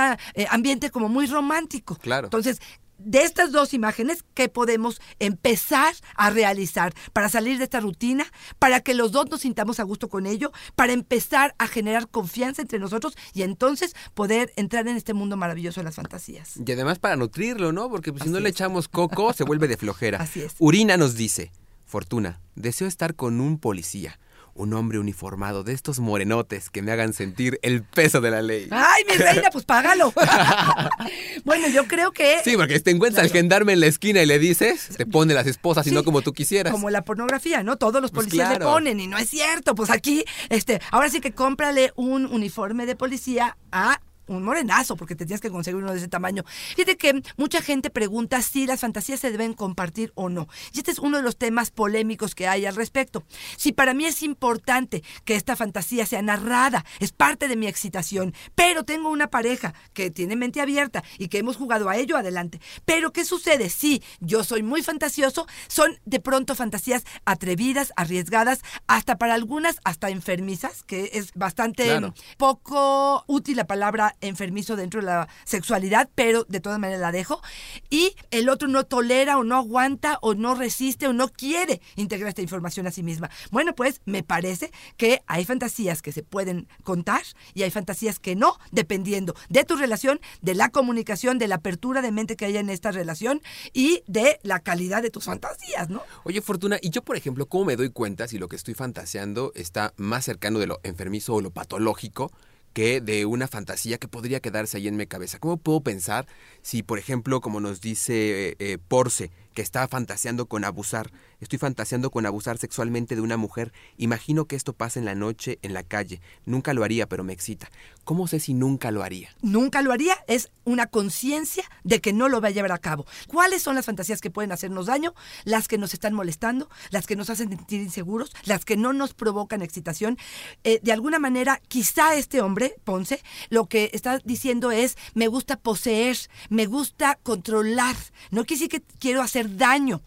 ambiente 0.50 0.90
como 0.90 1.10
muy 1.10 1.28
romántico. 1.28 1.96
Claro. 1.98 2.28
Entonces, 2.28 2.60
de 3.00 3.22
estas 3.22 3.52
dos 3.52 3.76
imágenes, 3.76 4.24
¿qué 4.34 4.50
podemos 4.50 5.00
empezar 5.20 5.94
a 6.16 6.32
realizar 6.32 6.96
para 7.14 7.30
salir 7.30 7.60
de 7.60 7.66
esta 7.66 7.80
rutina, 7.80 8.26
para 8.58 8.80
que 8.80 8.96
los 8.96 9.12
dos 9.12 9.30
nos 9.30 9.42
sintamos 9.42 9.80
a 9.80 9.84
gusto 9.84 10.10
con 10.10 10.26
ello, 10.26 10.52
para 10.76 10.94
empezar 10.94 11.54
a 11.60 11.68
generar 11.68 12.08
confianza 12.08 12.64
entre 12.64 12.80
nosotros 12.80 13.16
y 13.36 13.44
entonces 13.44 13.96
poder 14.16 14.52
entrar 14.56 14.88
en 14.88 14.98
este 14.98 15.14
mundo 15.14 15.38
maravilloso 15.38 15.80
de 15.80 15.84
las 15.86 15.96
fantasías? 15.96 16.54
Y 16.66 16.72
además 16.72 16.98
para 16.98 17.16
nutrirlo, 17.16 17.72
¿no? 17.72 17.88
Porque 17.88 18.12
pues, 18.12 18.24
si 18.24 18.30
no 18.30 18.40
le 18.40 18.50
echamos 18.50 18.88
coco, 18.88 19.32
se 19.32 19.44
vuelve 19.44 19.68
de 19.68 19.78
flojera. 19.78 20.18
Así 20.22 20.42
es. 20.42 20.56
Urina 20.58 20.98
nos 20.98 21.14
dice, 21.14 21.52
Fortuna, 21.88 22.40
deseo 22.56 22.88
estar 22.88 23.16
con 23.16 23.40
un 23.42 23.58
policía. 23.58 24.20
un 24.60 24.74
hombre 24.74 24.98
uniformado 24.98 25.64
de 25.64 25.72
estos 25.72 26.00
morenotes 26.00 26.72
que 26.72 26.82
me 26.82 26.92
hagan 26.92 27.14
sentir 27.14 27.60
el 27.62 27.84
peso 27.84 28.22
de 28.22 28.32
la 28.32 28.42
ley. 28.42 28.68
Ay, 28.72 29.04
mi 29.08 29.14
reina, 29.16 29.50
pues 29.52 29.66
págalo. 29.66 30.12
bueno, 31.46 31.68
yo 31.68 31.86
creo 31.88 32.12
que... 32.12 32.40
Sí, 32.44 32.56
porque 32.58 32.78
si 32.78 32.82
te 32.84 32.90
encuentras 32.92 33.24
al 33.26 33.32
gendarme 33.32 33.74
en 33.74 33.82
la 33.82 33.86
esquina 33.86 34.22
y 34.22 34.26
le 34.26 34.40
dices, 34.40 34.90
te 34.98 35.06
pone 35.06 35.36
las 35.36 35.46
esposas 35.48 35.86
y 35.86 35.90
Sí, 35.90 35.96
no 35.96 36.04
como 36.04 36.24
tú 36.24 36.34
quisieras. 36.34 36.74
Como 36.74 36.90
la 36.90 37.04
pornografía, 37.04 37.62
¿no? 37.64 37.78
Todos 37.78 38.02
los 38.02 38.10
Pues 38.12 38.26
policías 38.26 38.50
le 38.50 38.56
claro. 38.58 38.72
ponen 38.72 39.00
y 39.00 39.06
no 39.08 39.18
es 39.20 39.30
cierto. 39.30 39.76
Pues 39.76 39.92
aquí, 39.92 40.26
este, 40.50 40.82
ahora 40.92 41.10
sí 41.10 41.22
que 41.22 41.34
cómprale 41.34 41.92
un 41.96 42.26
uniforme 42.26 42.88
de 42.88 42.96
policía 42.96 43.58
a 43.72 44.02
un 44.28 44.44
morenazo, 44.44 44.96
porque 44.96 45.16
te 45.16 45.26
tienes 45.26 45.42
que 45.42 45.50
conseguir 45.50 45.82
uno 45.82 45.92
de 45.92 45.98
ese 45.98 46.08
tamaño. 46.08 46.44
Fíjate 46.76 46.98
que 46.98 47.22
mucha 47.38 47.62
gente 47.62 47.90
pregunta 47.90 48.42
si 48.42 48.66
las 48.68 48.82
fantasías 48.82 49.20
se 49.20 49.32
deben 49.32 49.54
compartir 49.54 50.12
o 50.16 50.30
no. 50.30 50.48
Y 50.74 50.80
este 50.80 50.92
es 50.92 51.00
uno 51.00 51.18
de 51.18 51.24
los 51.24 51.38
temas 51.38 51.72
polémicos 51.72 52.36
que 52.36 52.48
hay 52.48 52.66
al 52.66 52.76
respecto. 52.76 53.24
Si 53.58 53.72
para 53.72 53.94
mí 53.94 54.06
es 54.06 54.24
importante 54.24 55.04
que 55.26 55.36
esta 55.36 55.56
fantasía 55.56 56.06
sea 56.06 56.22
narrada, 56.22 56.86
es 57.00 57.12
parte 57.12 57.48
de 57.48 57.56
mi 57.56 57.68
excitación, 57.68 58.34
pero 58.56 58.84
tengo 58.84 59.10
una 59.10 59.28
pareja 59.30 59.74
que 59.94 60.12
tiene 60.12 60.36
mente 60.36 60.62
abierta 60.62 61.04
y 61.18 61.28
que 61.28 61.40
hemos 61.40 61.56
jugado 61.58 61.90
a 61.90 61.98
ello, 61.98 62.18
adelante. 62.18 62.60
Pero 62.86 63.12
¿qué 63.12 63.26
sucede? 63.26 63.70
Si 63.70 64.04
yo 64.20 64.44
soy 64.44 64.64
muy 64.64 64.84
fantasioso, 64.84 65.48
son 65.68 66.00
de 66.06 66.20
pronto 66.20 66.56
fantasías 66.56 67.04
atrevidas, 67.26 67.94
arriesgadas, 67.96 68.60
hasta 68.88 69.18
para 69.18 69.34
algunas, 69.34 69.78
hasta 69.84 70.10
enfermizas, 70.10 70.84
que 70.84 71.12
es 71.14 71.32
bastante 71.34 71.86
Claro. 71.86 72.14
poco 72.38 73.24
útil 73.28 73.58
la 73.58 73.68
palabra 73.68 74.16
enfermizo 74.22 74.76
dentro 74.76 75.02
de 75.02 75.08
la 75.08 75.28
sexualidad, 75.44 76.10
pero 76.16 76.44
de 76.46 76.60
todas 76.60 76.80
maneras 76.80 77.02
la 77.02 77.12
dejo. 77.12 77.42
Y 77.90 78.16
el 78.32 78.50
otro 78.50 78.68
no 78.68 78.86
tolera 78.86 79.38
o 79.38 79.44
no 79.44 79.56
aguanta 79.56 80.18
o 80.22 80.34
no 80.36 80.56
resiste 80.56 81.08
o 81.08 81.14
no 81.14 81.30
quiere 81.30 81.82
integrar 81.96 82.30
esta 82.30 82.42
información 82.42 82.88
a 82.88 82.92
sí 82.92 83.04
misma. 83.04 83.30
Bueno, 83.52 83.76
pues 83.76 84.02
me 84.06 84.24
parece 84.24 84.72
que 84.98 85.22
hay 85.28 85.46
fantasías 85.46 86.02
que 86.02 86.12
se 86.12 86.24
pueden 86.24 86.68
contar 86.84 87.22
y 87.54 87.64
hay 87.64 87.72
fantasías 87.72 88.20
que 88.20 88.36
no, 88.36 88.58
dependiendo 88.72 89.36
de 89.50 89.64
tu 89.64 89.76
relación, 89.76 90.20
de 90.42 90.56
la 90.56 90.70
comunicación, 90.70 91.38
de 91.38 91.48
la 91.48 91.56
apertura 91.56 92.02
de 92.02 92.12
mente 92.12 92.36
que 92.36 92.46
haya 92.46 92.60
en 92.60 92.70
esta 92.70 92.92
relación 92.92 93.42
y 93.74 94.04
de 94.08 94.40
la 94.44 94.60
calidad 94.60 95.02
de 95.02 95.10
tus 95.10 95.26
fantasías, 95.26 95.90
¿no? 95.90 96.04
Oye, 96.24 96.42
Fortuna, 96.42 96.78
y 96.82 96.90
yo, 96.90 97.02
por 97.02 97.18
ejemplo, 97.18 97.48
¿cómo 97.48 97.66
me 97.66 97.76
doy 97.76 97.90
cuenta 97.90 98.28
si 98.28 98.38
lo 98.38 98.48
que 98.48 98.56
estoy 98.56 98.74
fantaseando 98.74 99.52
está 99.56 99.94
más 99.98 100.26
cercano 100.26 100.60
de 100.60 100.68
lo 100.68 100.80
enfermizo 100.84 101.36
o 101.36 101.42
lo 101.42 101.52
patológico 101.52 102.32
que 102.74 103.02
de 103.02 103.26
una 103.26 103.48
fantasía 103.48 103.98
que 103.98 104.08
podría 104.08 104.40
quedarse 104.40 104.78
ahí 104.78 104.88
en 104.88 104.98
mi 104.98 105.08
cabeza? 105.08 105.40
¿Cómo 105.40 105.58
puedo 105.58 105.82
pensar 105.82 106.28
si, 106.62 106.84
por 106.84 107.00
ejemplo, 107.00 107.42
como 107.42 107.60
nos 107.60 107.82
dice 107.82 108.50
eh, 108.50 108.56
eh, 108.60 108.78
Porce, 108.88 109.32
que 109.58 109.64
está 109.64 109.88
fantaseando 109.88 110.46
con 110.46 110.66
abusar, 110.66 111.10
estoy 111.40 111.58
fantaseando 111.58 112.12
con 112.12 112.28
abusar 112.28 112.60
sexualmente 112.60 113.16
de 113.16 113.22
una 113.22 113.38
mujer, 113.38 113.74
imagino 113.98 114.46
que 114.46 114.56
esto 114.56 114.74
pasa 114.74 115.00
en 115.00 115.06
la 115.06 115.16
noche, 115.16 115.58
en 115.64 115.74
la 115.74 115.82
calle, 115.82 116.22
nunca 116.46 116.76
lo 116.76 116.84
haría, 116.84 117.10
pero 117.10 117.24
me 117.24 117.34
excita. 117.34 117.68
¿Cómo 118.04 118.28
sé 118.28 118.40
si 118.40 118.54
nunca 118.54 118.92
lo 118.92 119.02
haría? 119.02 119.30
nunca 119.42 119.82
lo 119.82 119.92
haría, 119.92 120.16
es 120.28 120.52
una 120.64 120.86
conciencia 120.86 121.64
de 121.84 122.02
que 122.02 122.14
no 122.14 122.30
lo 122.30 122.40
va 122.40 122.50
a 122.50 122.52
llevar 122.52 122.72
a 122.72 122.78
cabo. 122.78 123.08
¿Cuáles 123.28 123.64
son 123.64 123.74
las 123.74 123.86
fantasías 123.86 124.22
que 124.22 124.30
pueden 124.30 124.52
hacernos 124.52 124.86
daño? 124.86 125.16
Las 125.44 125.68
que 125.68 125.80
nos 125.80 125.94
están 125.94 126.14
molestando, 126.14 126.70
las 126.92 127.08
que 127.08 127.16
nos 127.16 127.32
hacen 127.32 127.50
sentir 127.50 127.82
inseguros, 127.82 128.32
las 128.44 128.64
que 128.64 128.78
no 128.78 128.94
nos 128.94 129.16
provocan 129.16 129.64
excitación. 129.64 130.20
Eh, 130.64 130.80
de 130.84 130.92
alguna 130.92 131.18
manera, 131.18 131.60
quizá 131.68 132.16
este 132.16 132.42
hombre, 132.42 132.76
Ponce, 132.84 133.24
lo 133.50 133.66
que 133.66 133.90
está 133.94 134.20
diciendo 134.20 134.72
es, 134.72 134.98
me 135.16 135.28
gusta 135.28 135.58
poseer, 135.58 136.18
me 136.50 136.68
gusta 136.68 137.18
controlar, 137.24 137.96
no 138.30 138.46
quiere 138.46 138.60
decir 138.60 138.70
que 138.70 138.84
quiero 139.00 139.24
hacer 139.24 139.47
daño. 139.48 140.02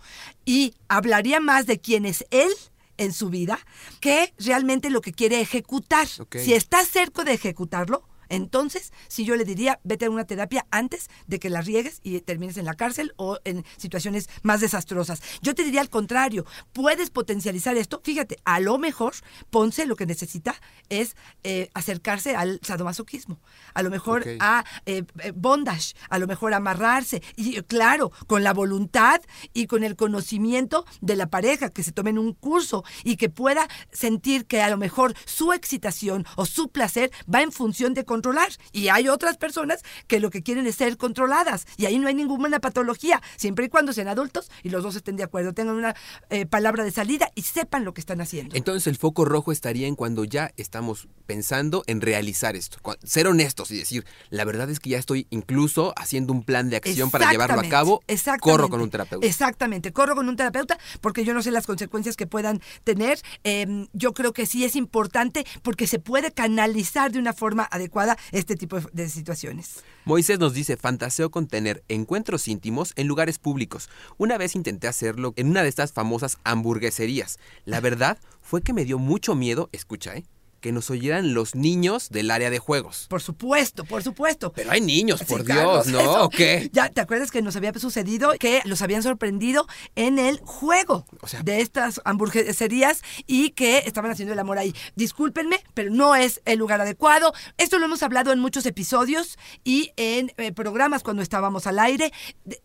Y 0.44 0.74
hablaría 0.88 1.40
más 1.40 1.66
de 1.66 1.80
quién 1.80 2.04
es 2.06 2.24
él 2.30 2.50
en 2.96 3.12
su 3.12 3.30
vida 3.30 3.58
que 4.00 4.34
realmente 4.38 4.90
lo 4.90 5.00
que 5.00 5.12
quiere 5.12 5.40
ejecutar. 5.40 6.06
Si 6.06 6.52
está 6.52 6.84
cerca 6.84 7.24
de 7.24 7.32
ejecutarlo, 7.32 8.04
entonces 8.30 8.92
sí 9.08 9.24
yo 9.24 9.36
le 9.36 9.44
diría, 9.44 9.78
vete 9.84 10.06
a 10.06 10.10
una 10.10 10.24
terapia 10.24 10.66
antes 10.70 11.10
de 11.26 11.38
que 11.38 11.50
la 11.50 11.60
riegues 11.60 12.00
y 12.02 12.18
termines 12.20 12.56
en 12.56 12.64
la 12.64 12.74
cárcel 12.74 13.12
o 13.16 13.38
en 13.44 13.64
situaciones 13.76 14.30
más 14.42 14.60
desastrosas. 14.60 15.20
Yo 15.42 15.54
te 15.54 15.64
diría 15.64 15.82
al 15.82 15.90
contrario, 15.90 16.46
puedes 16.72 17.10
potencializar 17.10 17.76
esto. 17.76 18.00
Fíjate, 18.02 18.38
a 18.44 18.60
lo 18.60 18.78
mejor 18.78 19.14
Ponce 19.50 19.86
lo 19.86 19.96
que 19.96 20.06
necesita 20.06 20.54
es 20.88 21.16
eh, 21.42 21.70
acercarse 21.74 22.36
al 22.36 22.60
sadomasoquismo, 22.62 23.40
a 23.74 23.82
lo 23.82 23.90
mejor 23.90 24.24
a 24.38 24.64
eh, 24.86 25.04
eh, 25.18 25.32
bondage, 25.34 25.94
a 26.08 26.18
lo 26.18 26.26
mejor 26.26 26.54
amarrarse. 26.54 27.22
Y 27.36 27.60
claro, 27.62 28.12
con 28.26 28.44
la 28.44 28.52
voluntad 28.52 29.20
y 29.52 29.66
con 29.66 29.82
el 29.84 29.96
conocimiento 29.96 30.86
de 31.00 31.16
la 31.16 31.28
pareja, 31.28 31.70
que 31.70 31.82
se 31.82 31.92
tomen 31.92 32.18
un 32.18 32.32
curso 32.32 32.84
y 33.04 33.16
que 33.16 33.28
pueda 33.28 33.68
sentir 33.92 34.46
que 34.46 34.62
a 34.62 34.70
lo 34.70 34.76
mejor 34.76 35.14
su 35.24 35.52
excitación 35.52 36.24
o 36.36 36.46
su 36.46 36.68
placer 36.68 37.10
va 37.32 37.42
en 37.42 37.52
función 37.52 37.94
de 37.94 38.04
controlar. 38.20 38.50
Y 38.72 38.88
hay 38.88 39.08
otras 39.08 39.38
personas 39.38 39.82
que 40.06 40.20
lo 40.20 40.30
que 40.30 40.42
quieren 40.42 40.66
es 40.66 40.76
ser 40.76 40.96
controladas. 40.98 41.66
Y 41.78 41.86
ahí 41.86 41.98
no 41.98 42.08
hay 42.08 42.14
ninguna 42.14 42.60
patología, 42.60 43.22
siempre 43.36 43.66
y 43.66 43.68
cuando 43.68 43.92
sean 43.92 44.08
adultos 44.08 44.50
y 44.62 44.68
los 44.68 44.82
dos 44.82 44.94
estén 44.96 45.16
de 45.16 45.22
acuerdo, 45.22 45.54
tengan 45.54 45.76
una 45.76 45.94
eh, 46.28 46.44
palabra 46.44 46.84
de 46.84 46.90
salida 46.90 47.30
y 47.34 47.42
sepan 47.42 47.84
lo 47.84 47.94
que 47.94 48.00
están 48.00 48.20
haciendo. 48.20 48.54
Entonces 48.56 48.86
el 48.86 48.96
foco 48.96 49.24
rojo 49.24 49.52
estaría 49.52 49.86
en 49.86 49.94
cuando 49.94 50.24
ya 50.24 50.52
estamos 50.56 51.08
pensando 51.26 51.82
en 51.86 52.00
realizar 52.00 52.56
esto. 52.56 52.78
Ser 53.04 53.26
honestos 53.26 53.70
y 53.70 53.78
decir, 53.78 54.04
la 54.28 54.44
verdad 54.44 54.68
es 54.68 54.80
que 54.80 54.90
ya 54.90 54.98
estoy 54.98 55.26
incluso 55.30 55.94
haciendo 55.96 56.32
un 56.32 56.42
plan 56.42 56.68
de 56.68 56.76
acción 56.76 57.10
para 57.10 57.30
llevarlo 57.30 57.60
a 57.60 57.68
cabo. 57.68 58.02
exactamente. 58.06 58.50
Corro 58.50 58.68
con 58.68 58.80
un 58.82 58.90
terapeuta. 58.90 59.26
Exactamente, 59.26 59.92
corro 59.92 60.14
con 60.14 60.28
un 60.28 60.36
terapeuta 60.36 60.78
porque 61.00 61.24
yo 61.24 61.32
no 61.32 61.42
sé 61.42 61.50
las 61.50 61.66
consecuencias 61.66 62.16
que 62.16 62.26
puedan 62.26 62.60
tener. 62.84 63.18
Eh, 63.44 63.86
yo 63.92 64.12
creo 64.12 64.32
que 64.32 64.44
sí 64.44 64.64
es 64.64 64.76
importante 64.76 65.46
porque 65.62 65.86
se 65.86 65.98
puede 65.98 66.32
canalizar 66.32 67.12
de 67.12 67.18
una 67.18 67.32
forma 67.32 67.68
adecuada 67.70 68.09
este 68.32 68.56
tipo 68.56 68.80
de, 68.80 69.08
situaciones. 69.08 69.82
Moisés 70.04 70.38
nos 70.38 70.54
dice, 70.54 70.76
fantaseo 70.76 71.30
con 71.30 71.46
tener 71.46 71.84
encuentros 71.88 72.48
íntimos 72.48 72.92
en 72.96 73.06
lugares 73.06 73.38
públicos. 73.38 73.88
Una 74.18 74.38
vez 74.38 74.54
intenté 74.54 74.88
hacerlo 74.88 75.32
en 75.36 75.48
una 75.48 75.62
de 75.62 75.68
estas 75.68 75.92
famosas 75.92 76.38
hamburgueserías. 76.44 77.38
La 77.64 77.80
verdad 77.80 78.18
fue 78.40 78.62
que 78.62 78.72
me 78.72 78.84
dio 78.84 78.98
mucho 78.98 79.34
miedo, 79.34 79.68
escucha, 79.72 80.16
¿eh? 80.16 80.24
Que 80.60 80.72
nos 80.72 80.90
oyeran 80.90 81.34
los 81.34 81.54
niños 81.54 82.08
del 82.10 82.30
área 82.30 82.50
de 82.50 82.58
juegos. 82.58 83.06
Por 83.08 83.22
supuesto, 83.22 83.84
por 83.84 84.02
supuesto. 84.02 84.52
Pero 84.52 84.70
hay 84.70 84.80
niños, 84.80 85.22
por 85.24 85.40
Sí, 85.44 85.52
Dios, 85.52 85.86
¿no? 85.88 86.24
¿O 86.24 86.28
qué? 86.30 86.70
Ya, 86.72 86.88
¿te 86.88 87.00
acuerdas 87.00 87.30
que 87.30 87.42
nos 87.42 87.56
había 87.56 87.72
sucedido 87.74 88.32
que 88.38 88.60
los 88.64 88.82
habían 88.82 89.02
sorprendido 89.02 89.66
en 89.96 90.18
el 90.18 90.38
juego 90.44 91.06
O 91.20 91.26
sea- 91.28 91.42
de 91.42 91.60
estas 91.60 92.00
hamburgueserías 92.04 93.02
y 93.26 93.50
que 93.50 93.78
estaban 93.78 94.10
haciendo 94.10 94.32
el 94.32 94.38
amor 94.38 94.58
ahí? 94.58 94.74
Discúlpenme, 94.96 95.60
pero 95.74 95.90
no 95.90 96.14
es 96.14 96.40
el 96.44 96.58
lugar 96.58 96.80
adecuado. 96.80 97.32
Esto 97.58 97.78
lo 97.78 97.86
hemos 97.86 98.02
hablado 98.02 98.32
en 98.32 98.38
muchos 98.40 98.66
episodios 98.66 99.38
y 99.64 99.92
en 99.96 100.32
eh, 100.36 100.52
programas 100.52 101.02
cuando 101.02 101.22
estábamos 101.22 101.66
al 101.66 101.78
aire 101.78 102.12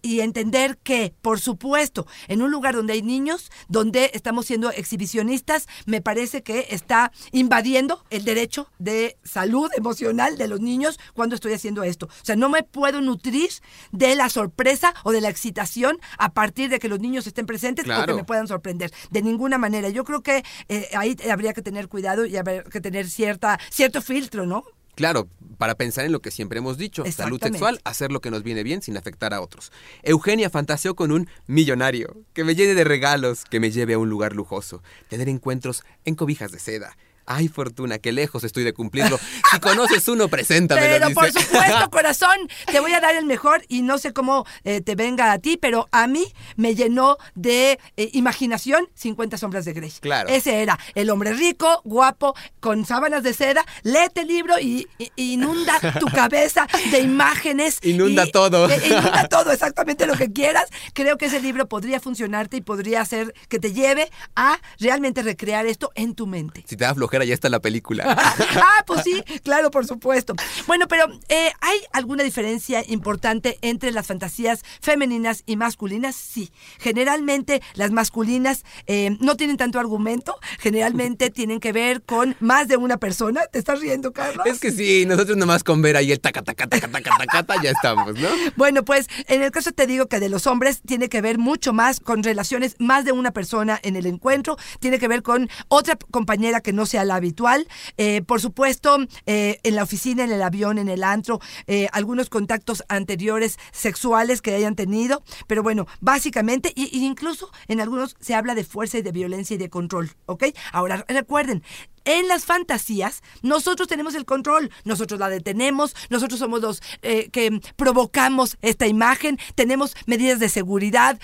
y 0.02 0.20
entender 0.20 0.78
que, 0.84 1.14
por 1.22 1.40
supuesto, 1.40 2.08
en 2.28 2.42
un 2.42 2.52
lugar 2.52 2.76
donde 2.76 2.94
hay 2.94 3.02
niños, 3.02 3.52
donde 3.68 4.12
estamos 4.14 4.46
siendo 4.48 4.72
exhibicionistas, 4.72 5.68
me 5.86 6.02
parece 6.02 6.44
que 6.44 6.68
está 6.72 7.12
invadiendo 7.32 7.85
el 8.10 8.24
derecho 8.26 8.70
de 8.80 9.18
salud 9.24 9.70
emocional 9.78 10.38
de 10.38 10.48
los 10.48 10.60
niños 10.60 11.00
cuando 11.14 11.36
estoy 11.36 11.54
haciendo 11.54 11.84
esto. 11.84 12.08
O 12.08 12.26
sea, 12.26 12.36
no 12.36 12.50
me 12.50 12.64
puedo 12.64 13.02
nutrir 13.02 13.50
de 13.92 14.16
la 14.16 14.30
sorpresa 14.30 14.94
o 15.04 15.12
de 15.12 15.22
la 15.22 15.30
excitación 15.30 15.98
a 16.18 16.34
partir 16.34 16.70
de 16.70 16.80
que 16.80 16.88
los 16.90 17.00
niños 17.00 17.28
estén 17.28 17.46
presentes 17.46 17.86
o 17.86 17.88
que 17.88 17.94
Claro. 17.94 18.16
me 18.16 18.24
puedan 18.24 18.48
sorprender. 18.48 18.92
De 19.12 19.22
ninguna 19.22 19.58
manera. 19.58 19.90
Yo 19.90 20.04
creo 20.04 20.22
que 20.22 20.44
eh, 20.70 20.90
ahí 20.96 21.16
habría 21.32 21.54
que 21.54 21.62
tener 21.62 21.88
cuidado 21.88 22.26
y 22.26 22.36
habría 22.38 22.64
que 22.64 22.82
tener 22.82 23.10
cierta, 23.10 23.60
cierto 23.70 24.02
filtro, 24.02 24.46
¿no? 24.46 24.64
Claro, 24.96 25.28
para 25.58 25.76
pensar 25.76 26.06
en 26.06 26.14
lo 26.14 26.22
que 26.22 26.32
siempre 26.32 26.60
hemos 26.60 26.78
dicho, 26.78 27.04
salud 27.12 27.38
sexual, 27.42 27.82
hacer 27.84 28.14
lo 28.14 28.22
que 28.22 28.32
nos 28.32 28.44
viene 28.44 28.64
bien 28.64 28.82
sin 28.82 28.96
afectar 28.96 29.34
a 29.34 29.42
otros. 29.42 29.74
Eugenia 30.04 30.50
fantaseó 30.50 30.96
con 30.96 31.12
un 31.12 31.28
millonario, 31.48 32.16
que 32.34 32.46
me 32.46 32.56
llene 32.56 32.76
de 32.76 32.86
regalos, 32.86 33.44
que 33.44 33.60
me 33.60 33.72
lleve 33.72 33.96
a 33.96 33.98
un 34.00 34.10
lugar 34.10 34.34
lujoso, 34.34 34.82
tener 35.10 35.28
encuentros 35.28 35.84
en 36.06 36.16
cobijas 36.16 36.54
de 36.54 36.60
seda. 36.60 36.96
Ay, 37.26 37.48
Fortuna, 37.48 37.98
qué 38.00 38.12
lejos 38.12 38.44
estoy 38.44 38.64
de 38.64 38.74
cumplirlo. 38.74 39.20
Si 39.52 39.60
conoces 39.60 40.08
uno, 40.08 40.28
preséntamelo, 40.28 40.88
Pero 40.88 41.08
dice. 41.08 41.16
por 41.16 41.32
supuesto, 41.32 41.90
corazón, 41.90 42.36
te 42.72 42.80
voy 42.80 42.94
a 42.94 43.00
dar 43.00 43.16
el 43.16 43.26
mejor 43.26 43.64
y 43.68 43.82
no 43.82 43.98
sé 43.98 44.14
cómo 44.14 44.46
eh, 44.64 44.82
te 44.82 44.96
venga 44.96 45.32
a 45.32 45.40
ti, 45.40 45.58
pero 45.58 45.88
a 45.92 46.08
mí 46.08 46.26
me 46.56 46.76
llenó 46.76 47.18
de 47.36 47.80
eh, 47.98 48.10
imaginación 48.14 48.88
50 48.96 49.38
sombras 49.38 49.66
de 49.66 49.74
Grey. 49.74 49.92
Claro. 50.02 50.30
Ese 50.30 50.62
era 50.62 50.78
el 50.94 51.10
hombre 51.10 51.34
rico, 51.34 51.82
guapo, 51.84 52.36
con 52.60 52.86
sábanas 52.86 53.24
de 53.24 53.34
seda. 53.34 53.66
Léete 53.84 54.22
el 54.22 54.28
libro 54.28 54.60
y, 54.60 54.88
inunda 55.16 55.80
tu 56.00 56.08
cabeza 56.08 56.68
de 56.92 57.00
imágenes. 57.00 57.80
Inunda 57.84 58.26
y- 58.26 58.32
todo. 58.32 58.70
eh, 58.70 58.82
inunda 58.86 59.28
todo, 59.30 59.52
exactamente 59.52 60.06
lo 60.06 60.16
que 60.16 60.32
quieras. 60.32 60.66
Creo 60.94 61.18
que 61.18 61.26
ese 61.26 61.40
libro 61.42 61.68
podría 61.68 62.00
funcionarte 62.00 62.58
y 62.58 62.62
podría 62.62 63.02
hacer 63.02 63.34
que 63.50 63.60
te 63.60 63.74
lleve 63.74 64.10
a 64.36 64.60
realmente 64.80 65.24
recrear 65.24 65.66
esto 65.66 65.92
en 65.96 66.16
tu 66.16 66.28
mente. 66.28 66.64
Si 66.68 66.76
te 66.76 66.84
da 66.84 66.94
flojera 66.94 67.15
mujer, 67.16 67.22
allá 67.22 67.34
está 67.34 67.50
la 67.50 67.60
película. 67.60 68.04
ah, 68.18 68.84
pues 68.86 69.02
sí, 69.04 69.24
claro, 69.44 69.72
por 69.72 69.86
supuesto. 69.86 70.36
Bueno, 70.68 70.88
pero 70.88 71.06
eh, 71.30 71.52
¿hay 71.62 71.80
alguna 71.94 72.24
diferencia 72.24 72.84
importante 72.88 73.58
entre 73.62 73.92
las 73.92 74.08
fantasías 74.08 74.64
femeninas 74.82 75.44
y 75.46 75.56
masculinas? 75.56 76.16
Sí. 76.16 76.52
Generalmente 76.80 77.62
las 77.74 77.92
masculinas 77.92 78.64
eh, 78.88 79.18
no 79.20 79.36
tienen 79.36 79.58
tanto 79.58 79.80
argumento, 79.80 80.36
generalmente 80.60 81.30
tienen 81.32 81.60
que 81.60 81.72
ver 81.72 82.02
con 82.04 82.36
más 82.40 82.68
de 82.68 82.78
una 82.78 82.98
persona. 82.98 83.42
¿Te 83.52 83.60
estás 83.60 83.80
riendo, 83.80 84.12
Carlos? 84.12 84.46
Es 84.46 84.60
que 84.60 84.72
sí, 84.72 85.06
nosotros 85.06 85.38
nomás 85.38 85.64
con 85.64 85.82
ver 85.82 85.98
ahí 85.98 86.12
el 86.12 86.20
taca, 86.20 86.42
taca, 86.42 86.68
taca, 86.68 86.88
taca, 86.88 87.18
taca, 87.18 87.44
taca, 87.44 87.64
ya 87.64 87.72
estamos, 87.72 88.16
¿no? 88.16 88.30
Bueno, 88.56 88.84
pues 88.84 89.08
en 89.28 89.42
el 89.42 89.52
caso 89.52 89.72
te 89.72 89.88
digo 89.88 90.08
que 90.08 90.20
de 90.20 90.30
los 90.30 90.48
hombres 90.48 90.82
tiene 90.86 91.10
que 91.10 91.22
ver 91.22 91.38
mucho 91.38 91.74
más 91.74 92.00
con 92.00 92.24
relaciones 92.24 92.76
más 92.80 93.06
de 93.06 93.12
una 93.12 93.32
persona 93.32 93.80
en 93.84 93.96
el 93.96 94.06
encuentro, 94.06 94.58
tiene 94.80 95.00
que 95.00 95.08
ver 95.08 95.24
con 95.24 95.50
otra 95.68 95.98
compañera 96.12 96.62
que 96.62 96.74
no 96.74 96.86
sea 96.86 97.05
habitual. 97.12 97.68
Eh, 97.98 98.22
por 98.22 98.42
supuesto, 98.42 98.98
eh, 99.26 99.60
en 99.64 99.76
la 99.76 99.84
oficina, 99.84 100.24
en 100.24 100.32
el 100.32 100.42
avión, 100.42 100.78
en 100.78 100.90
el 100.90 101.04
antro, 101.04 101.40
eh, 101.68 101.88
algunos 101.92 102.30
contactos 102.30 102.84
anteriores 102.90 103.58
sexuales 103.72 104.42
que 104.42 104.54
hayan 104.56 104.76
tenido. 104.76 105.24
Pero 105.48 105.64
bueno, 105.64 105.88
básicamente, 106.02 106.72
y, 106.76 106.96
y 106.98 107.06
incluso 107.06 107.52
en 107.68 107.82
algunos 107.82 108.16
se 108.20 108.36
habla 108.36 108.56
de 108.56 108.64
fuerza 108.64 108.98
y 108.98 109.02
de 109.02 109.12
violencia 109.12 109.56
y 109.56 109.58
de 109.58 109.70
control, 109.70 110.12
¿ok? 110.26 110.46
Ahora, 110.72 111.06
recuerden, 111.08 111.64
en 112.06 112.28
las 112.28 112.46
fantasías, 112.46 113.24
nosotros 113.42 113.88
tenemos 113.88 114.14
el 114.14 114.26
control, 114.26 114.70
nosotros 114.84 115.20
la 115.20 115.28
detenemos, 115.28 115.96
nosotros 116.12 116.40
somos 116.40 116.62
los 116.62 116.82
que 117.02 117.60
provocamos 117.76 118.58
esta 118.62 118.86
imagen, 118.86 119.40
tenemos 119.56 119.96
medidas 120.06 120.40
de 120.40 120.50
seguridad, 120.50 121.20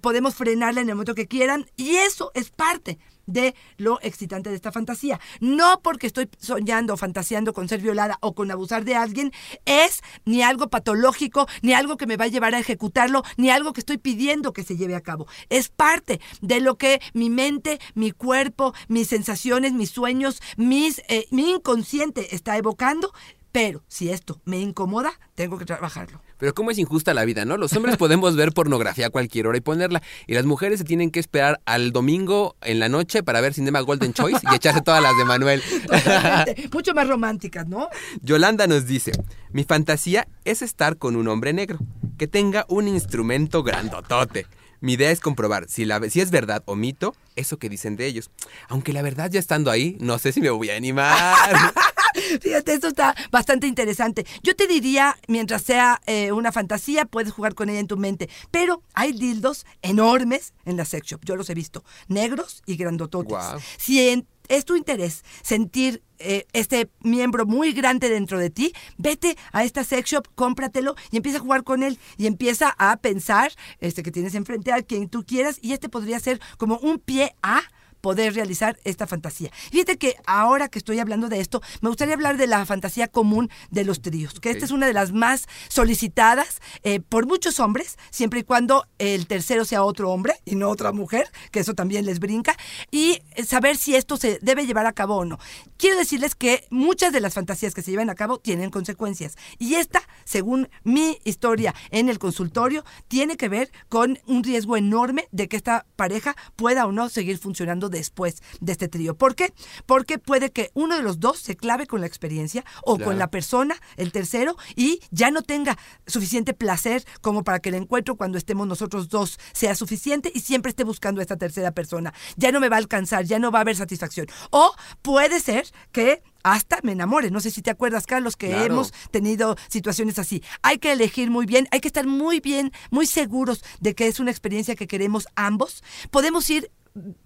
podemos 0.00 0.34
frenarla 0.34 0.80
en 0.80 0.88
el 0.88 0.94
momento 0.94 1.14
que 1.14 1.28
quieran 1.28 1.66
y 1.76 1.96
eso 1.96 2.30
es 2.34 2.48
parte 2.48 2.98
de 3.26 3.54
lo 3.76 4.00
excitante 4.02 4.50
de 4.50 4.56
esta 4.56 4.72
fantasía. 4.72 5.20
No 5.40 5.80
porque 5.82 6.06
estoy 6.06 6.28
soñando 6.38 6.94
o 6.94 6.96
fantaseando 6.96 7.52
con 7.52 7.68
ser 7.68 7.80
violada 7.80 8.18
o 8.20 8.34
con 8.34 8.50
abusar 8.50 8.84
de 8.84 8.94
alguien, 8.94 9.32
es 9.64 10.02
ni 10.24 10.42
algo 10.42 10.68
patológico, 10.68 11.46
ni 11.62 11.72
algo 11.72 11.96
que 11.96 12.06
me 12.06 12.16
va 12.16 12.24
a 12.24 12.28
llevar 12.28 12.54
a 12.54 12.58
ejecutarlo, 12.58 13.22
ni 13.36 13.50
algo 13.50 13.72
que 13.72 13.80
estoy 13.80 13.98
pidiendo 13.98 14.52
que 14.52 14.64
se 14.64 14.76
lleve 14.76 14.94
a 14.94 15.00
cabo. 15.00 15.26
Es 15.48 15.68
parte 15.68 16.20
de 16.40 16.60
lo 16.60 16.76
que 16.76 17.00
mi 17.14 17.30
mente, 17.30 17.80
mi 17.94 18.10
cuerpo, 18.12 18.74
mis 18.88 19.08
sensaciones, 19.08 19.72
mis 19.72 19.90
sueños, 19.90 20.40
mis, 20.56 21.02
eh, 21.08 21.26
mi 21.30 21.50
inconsciente 21.50 22.34
está 22.34 22.56
evocando. 22.56 23.12
Pero 23.52 23.84
si 23.86 24.08
esto 24.08 24.40
me 24.46 24.58
incomoda, 24.58 25.12
tengo 25.34 25.58
que 25.58 25.66
trabajarlo. 25.66 26.22
Pero 26.38 26.54
cómo 26.54 26.70
es 26.70 26.78
injusta 26.78 27.12
la 27.12 27.24
vida, 27.26 27.44
¿no? 27.44 27.58
Los 27.58 27.74
hombres 27.74 27.96
podemos 27.98 28.34
ver 28.34 28.52
pornografía 28.52 29.08
a 29.08 29.10
cualquier 29.10 29.46
hora 29.46 29.58
y 29.58 29.60
ponerla, 29.60 30.02
y 30.26 30.34
las 30.34 30.46
mujeres 30.46 30.78
se 30.78 30.84
tienen 30.84 31.10
que 31.10 31.20
esperar 31.20 31.60
al 31.66 31.92
domingo 31.92 32.56
en 32.62 32.80
la 32.80 32.88
noche 32.88 33.22
para 33.22 33.42
ver 33.42 33.52
Cinema 33.52 33.80
Golden 33.80 34.14
Choice 34.14 34.40
y 34.50 34.54
echarse 34.54 34.80
todas 34.80 35.02
las 35.02 35.16
de 35.18 35.24
Manuel. 35.24 35.62
Totalmente. 35.86 36.70
Mucho 36.72 36.94
más 36.94 37.06
románticas, 37.06 37.68
¿no? 37.68 37.88
Yolanda 38.22 38.66
nos 38.66 38.86
dice, 38.86 39.12
mi 39.52 39.64
fantasía 39.64 40.26
es 40.44 40.62
estar 40.62 40.96
con 40.96 41.14
un 41.16 41.28
hombre 41.28 41.52
negro, 41.52 41.78
que 42.16 42.26
tenga 42.26 42.64
un 42.68 42.88
instrumento 42.88 43.62
grandotote. 43.62 44.46
Mi 44.80 44.94
idea 44.94 45.12
es 45.12 45.20
comprobar 45.20 45.66
si, 45.68 45.84
la, 45.84 46.00
si 46.10 46.20
es 46.20 46.32
verdad 46.32 46.64
o 46.66 46.74
mito 46.74 47.14
eso 47.36 47.56
que 47.56 47.68
dicen 47.68 47.94
de 47.96 48.06
ellos. 48.06 48.30
Aunque 48.68 48.92
la 48.92 49.02
verdad 49.02 49.30
ya 49.30 49.38
estando 49.38 49.70
ahí, 49.70 49.96
no 50.00 50.18
sé 50.18 50.32
si 50.32 50.40
me 50.40 50.50
voy 50.50 50.70
a 50.70 50.76
animar. 50.76 51.36
Fíjate, 52.40 52.74
esto 52.74 52.88
está 52.88 53.14
bastante 53.30 53.66
interesante. 53.66 54.26
Yo 54.42 54.54
te 54.56 54.66
diría, 54.66 55.16
mientras 55.28 55.62
sea 55.62 56.00
eh, 56.06 56.32
una 56.32 56.52
fantasía, 56.52 57.04
puedes 57.04 57.32
jugar 57.32 57.54
con 57.54 57.68
ella 57.70 57.80
en 57.80 57.86
tu 57.86 57.96
mente. 57.96 58.28
Pero 58.50 58.82
hay 58.94 59.12
dildos 59.12 59.64
enormes 59.82 60.54
en 60.64 60.76
la 60.76 60.84
sex 60.84 61.06
shop. 61.08 61.20
Yo 61.24 61.36
los 61.36 61.48
he 61.50 61.54
visto. 61.54 61.84
Negros 62.08 62.62
y 62.66 62.76
grandototes. 62.76 63.32
Si 63.78 64.08
en- 64.08 64.26
es 64.48 64.64
tu 64.64 64.76
interés 64.76 65.22
sentir 65.42 66.02
eh, 66.18 66.46
este 66.52 66.90
miembro 67.00 67.46
muy 67.46 67.72
grande 67.72 68.08
dentro 68.08 68.38
de 68.38 68.50
ti, 68.50 68.72
vete 68.98 69.36
a 69.52 69.64
esta 69.64 69.82
sex 69.84 70.10
shop, 70.10 70.28
cómpratelo 70.34 70.94
y 71.10 71.16
empieza 71.16 71.38
a 71.38 71.40
jugar 71.40 71.64
con 71.64 71.82
él 71.82 71.98
y 72.18 72.26
empieza 72.26 72.74
a 72.76 72.96
pensar 72.96 73.52
este, 73.80 74.02
que 74.02 74.10
tienes 74.10 74.34
enfrente 74.34 74.72
a 74.72 74.82
quien 74.82 75.08
tú 75.08 75.24
quieras 75.24 75.58
y 75.62 75.72
este 75.72 75.88
podría 75.88 76.18
ser 76.20 76.40
como 76.58 76.76
un 76.78 76.98
pie 76.98 77.34
a 77.42 77.62
poder 78.02 78.34
realizar 78.34 78.78
esta 78.84 79.06
fantasía. 79.06 79.50
Fíjate 79.70 79.96
que 79.96 80.16
ahora 80.26 80.68
que 80.68 80.78
estoy 80.78 80.98
hablando 80.98 81.30
de 81.30 81.40
esto, 81.40 81.62
me 81.80 81.88
gustaría 81.88 82.14
hablar 82.14 82.36
de 82.36 82.46
la 82.46 82.66
fantasía 82.66 83.08
común 83.08 83.48
de 83.70 83.84
los 83.84 84.02
tríos, 84.02 84.40
que 84.40 84.50
esta 84.50 84.66
es 84.66 84.72
una 84.72 84.86
de 84.86 84.92
las 84.92 85.12
más 85.12 85.46
solicitadas 85.68 86.60
eh, 86.82 87.00
por 87.00 87.26
muchos 87.26 87.60
hombres, 87.60 87.96
siempre 88.10 88.40
y 88.40 88.42
cuando 88.42 88.86
el 88.98 89.26
tercero 89.26 89.64
sea 89.64 89.84
otro 89.84 90.10
hombre 90.10 90.34
y 90.44 90.56
no 90.56 90.68
otra 90.68 90.92
mujer, 90.92 91.30
que 91.52 91.60
eso 91.60 91.74
también 91.74 92.04
les 92.04 92.18
brinca, 92.18 92.56
y 92.90 93.20
saber 93.46 93.76
si 93.76 93.94
esto 93.94 94.16
se 94.16 94.38
debe 94.42 94.66
llevar 94.66 94.86
a 94.86 94.92
cabo 94.92 95.16
o 95.16 95.24
no. 95.24 95.38
Quiero 95.76 95.96
decirles 95.96 96.34
que 96.34 96.66
muchas 96.70 97.12
de 97.12 97.20
las 97.20 97.34
fantasías 97.34 97.72
que 97.72 97.82
se 97.82 97.92
llevan 97.92 98.10
a 98.10 98.16
cabo 98.16 98.38
tienen 98.38 98.70
consecuencias, 98.70 99.36
y 99.58 99.76
esta, 99.76 100.02
según 100.24 100.68
mi 100.82 101.18
historia 101.24 101.72
en 101.90 102.08
el 102.08 102.18
consultorio, 102.18 102.84
tiene 103.06 103.36
que 103.36 103.48
ver 103.48 103.70
con 103.88 104.18
un 104.26 104.42
riesgo 104.42 104.76
enorme 104.76 105.28
de 105.30 105.46
que 105.46 105.56
esta 105.56 105.86
pareja 105.94 106.34
pueda 106.56 106.84
o 106.86 106.92
no 106.92 107.08
seguir 107.08 107.38
funcionando 107.38 107.91
después 107.92 108.42
de 108.60 108.72
este 108.72 108.88
trío. 108.88 109.14
¿Por 109.14 109.36
qué? 109.36 109.52
Porque 109.86 110.18
puede 110.18 110.50
que 110.50 110.70
uno 110.74 110.96
de 110.96 111.02
los 111.02 111.20
dos 111.20 111.38
se 111.38 111.56
clave 111.56 111.86
con 111.86 112.00
la 112.00 112.06
experiencia 112.08 112.64
o 112.82 112.96
Claro. 112.96 113.10
con 113.10 113.18
la 113.18 113.30
persona, 113.30 113.76
el 113.96 114.10
tercero, 114.10 114.56
y 114.74 115.00
ya 115.10 115.30
no 115.30 115.42
tenga 115.42 115.78
suficiente 116.06 116.54
placer 116.54 117.04
como 117.20 117.44
para 117.44 117.60
que 117.60 117.68
el 117.68 117.76
encuentro 117.76 118.16
cuando 118.16 118.38
estemos 118.38 118.66
nosotros 118.66 119.08
dos 119.08 119.38
sea 119.52 119.74
suficiente 119.76 120.32
y 120.34 120.40
siempre 120.40 120.70
esté 120.70 120.82
buscando 120.84 121.20
a 121.20 121.22
esta 121.22 121.36
tercera 121.36 121.70
persona. 121.70 122.12
Ya 122.36 122.50
no 122.50 122.58
me 122.60 122.68
va 122.68 122.76
a 122.76 122.78
alcanzar, 122.80 123.24
ya 123.24 123.38
no 123.38 123.50
va 123.52 123.58
a 123.60 123.62
haber 123.62 123.76
satisfacción. 123.76 124.26
O 124.50 124.72
puede 125.02 125.38
ser 125.40 125.66
que 125.92 126.22
hasta 126.42 126.78
me 126.82 126.92
enamore. 126.92 127.30
No 127.30 127.38
sé 127.40 127.50
si 127.52 127.62
te 127.62 127.70
acuerdas, 127.70 128.06
Carlos, 128.06 128.36
que 128.36 128.48
Claro. 128.48 128.64
hemos 128.64 128.92
tenido 129.12 129.56
situaciones 129.68 130.18
así. 130.18 130.42
Hay 130.62 130.78
que 130.78 130.90
elegir 130.92 131.30
muy 131.30 131.46
bien, 131.46 131.68
hay 131.70 131.80
que 131.80 131.86
estar 131.88 132.06
muy 132.06 132.40
bien, 132.40 132.72
muy 132.90 133.06
seguros 133.06 133.62
de 133.80 133.94
que 133.94 134.08
es 134.08 134.18
una 134.18 134.30
experiencia 134.32 134.74
que 134.74 134.88
queremos 134.88 135.28
ambos. 135.36 135.84
Podemos 136.10 136.48
ir 136.50 136.70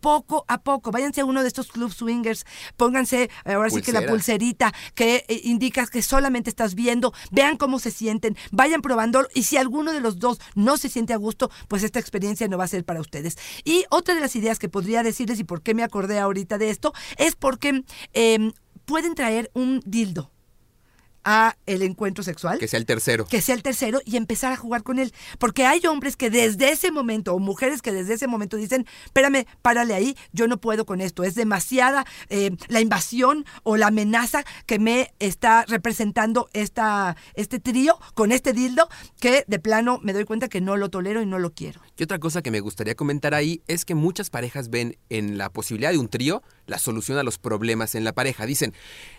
poco 0.01 0.45
a 0.49 0.63
poco, 0.63 0.91
váyanse 0.91 1.21
a 1.21 1.25
uno 1.25 1.43
de 1.43 1.49
estos 1.49 1.69
club 1.69 1.93
swingers, 1.93 2.45
pónganse 2.77 3.31
eh, 3.45 3.53
ahora 3.53 3.71
sí 3.71 3.83
que 3.83 3.93
la 3.93 4.07
pulserita 4.07 4.73
que 4.95 5.25
eh, 5.29 5.41
indica 5.45 5.87
que 5.87 6.03
solamente 6.03 6.51
estás 6.51 6.75
viendo, 6.75 7.13
vean 7.31 7.57
cómo 7.57 7.79
se 7.79 7.91
sienten, 7.91 8.37
vayan 8.53 8.83
probando 8.83 9.27
y 9.35 9.45
si 9.45 9.57
alguno 9.57 9.93
de 9.93 10.01
los 10.01 10.19
dos 10.19 10.41
no 10.55 10.77
se 10.77 10.89
siente 10.89 11.13
a 11.13 11.17
gusto, 11.17 11.51
pues 11.69 11.83
esta 11.83 11.99
experiencia 11.99 12.49
no 12.49 12.59
va 12.59 12.65
a 12.65 12.69
ser 12.69 12.85
para 12.85 13.01
ustedes. 13.01 13.37
Y 13.65 13.85
otra 13.91 14.15
de 14.15 14.21
las 14.21 14.37
ideas 14.37 14.59
que 14.59 14.69
podría 14.69 15.03
decirles 15.03 15.41
y 15.41 15.45
por 15.45 15.63
qué 15.63 15.75
me 15.75 15.83
acordé 15.83 16.19
ahorita 16.19 16.59
de 16.59 16.71
esto 16.71 16.93
es 17.17 17.37
porque 17.37 17.83
eh, 18.13 18.53
pueden 18.85 19.15
traer 19.15 19.51
un 19.55 19.81
dildo 19.85 20.31
a 21.27 21.57
el 21.67 21.83
encuentro 21.83 22.23
sexual 22.23 22.59
Que 22.59 22.69
sea 22.69 22.79
el 22.79 22.87
tercero. 22.87 23.27
que 23.27 23.43
sea 23.43 23.55
el 23.57 23.63
tercero 23.63 24.01
y 24.05 24.17
empezar 24.17 24.53
a 24.53 24.57
jugar 24.57 24.85
con 24.85 24.99
él. 25.01 25.13
Porque 25.39 25.67
hay 25.67 25.85
hombres 25.87 26.17
que 26.17 26.31
desde 26.31 26.71
ese 26.71 26.93
momento, 26.93 27.35
o 27.35 27.39
mujeres 27.41 27.83
que 27.83 27.93
desde 27.93 28.15
ese 28.15 28.29
momento 28.29 28.57
dicen, 28.57 28.87
espérame, 29.05 29.45
párale 29.61 29.93
ahí, 29.93 30.17
yo 30.33 30.47
no 30.47 30.59
puedo 30.59 30.87
con 30.87 31.01
esto. 31.01 31.25
Es 31.25 31.35
demasiada 31.35 32.07
eh, 32.29 32.53
la 32.69 32.81
invasión 32.81 33.45
o 33.65 33.77
la 33.77 33.89
amenaza 33.89 34.45
que 34.67 34.79
me 34.79 35.13
está 35.19 35.65
representando 35.67 36.49
esta, 36.53 37.17
este 37.35 37.59
trío 37.59 37.99
con 38.15 38.31
este 38.31 38.53
dildo 38.53 38.89
que 39.19 39.45
de 39.49 39.59
plano 39.59 39.99
me 40.03 40.13
doy 40.13 40.25
cuenta 40.25 40.49
que 40.49 40.61
no 40.61 40.77
lo 40.77 40.91
tolero 40.91 41.21
y 41.23 41.27
no 41.27 41.41
lo 41.41 41.53
quiero. 41.53 41.81
Y 41.99 42.05
otra 42.05 42.21
cosa 42.21 42.41
que 42.41 42.53
me 42.53 42.61
gustaría 42.61 42.95
comentar 42.95 43.35
ahí 43.35 43.63
es 43.67 43.85
que 43.85 43.97
muchas 43.97 44.31
parejas 44.31 44.71
ven 44.71 44.97
en 45.11 45.39
la 45.39 45.51
posibilidad 45.51 45.91
de 45.91 45.99
un 45.99 46.09
trío 46.09 46.43
la 46.67 46.79
solución 46.79 47.19
a 47.19 47.23
los 47.23 47.39
problemas 47.39 47.95
en 47.95 48.05
la 48.05 48.13
pareja. 48.13 48.47
Dicen, 48.47 48.75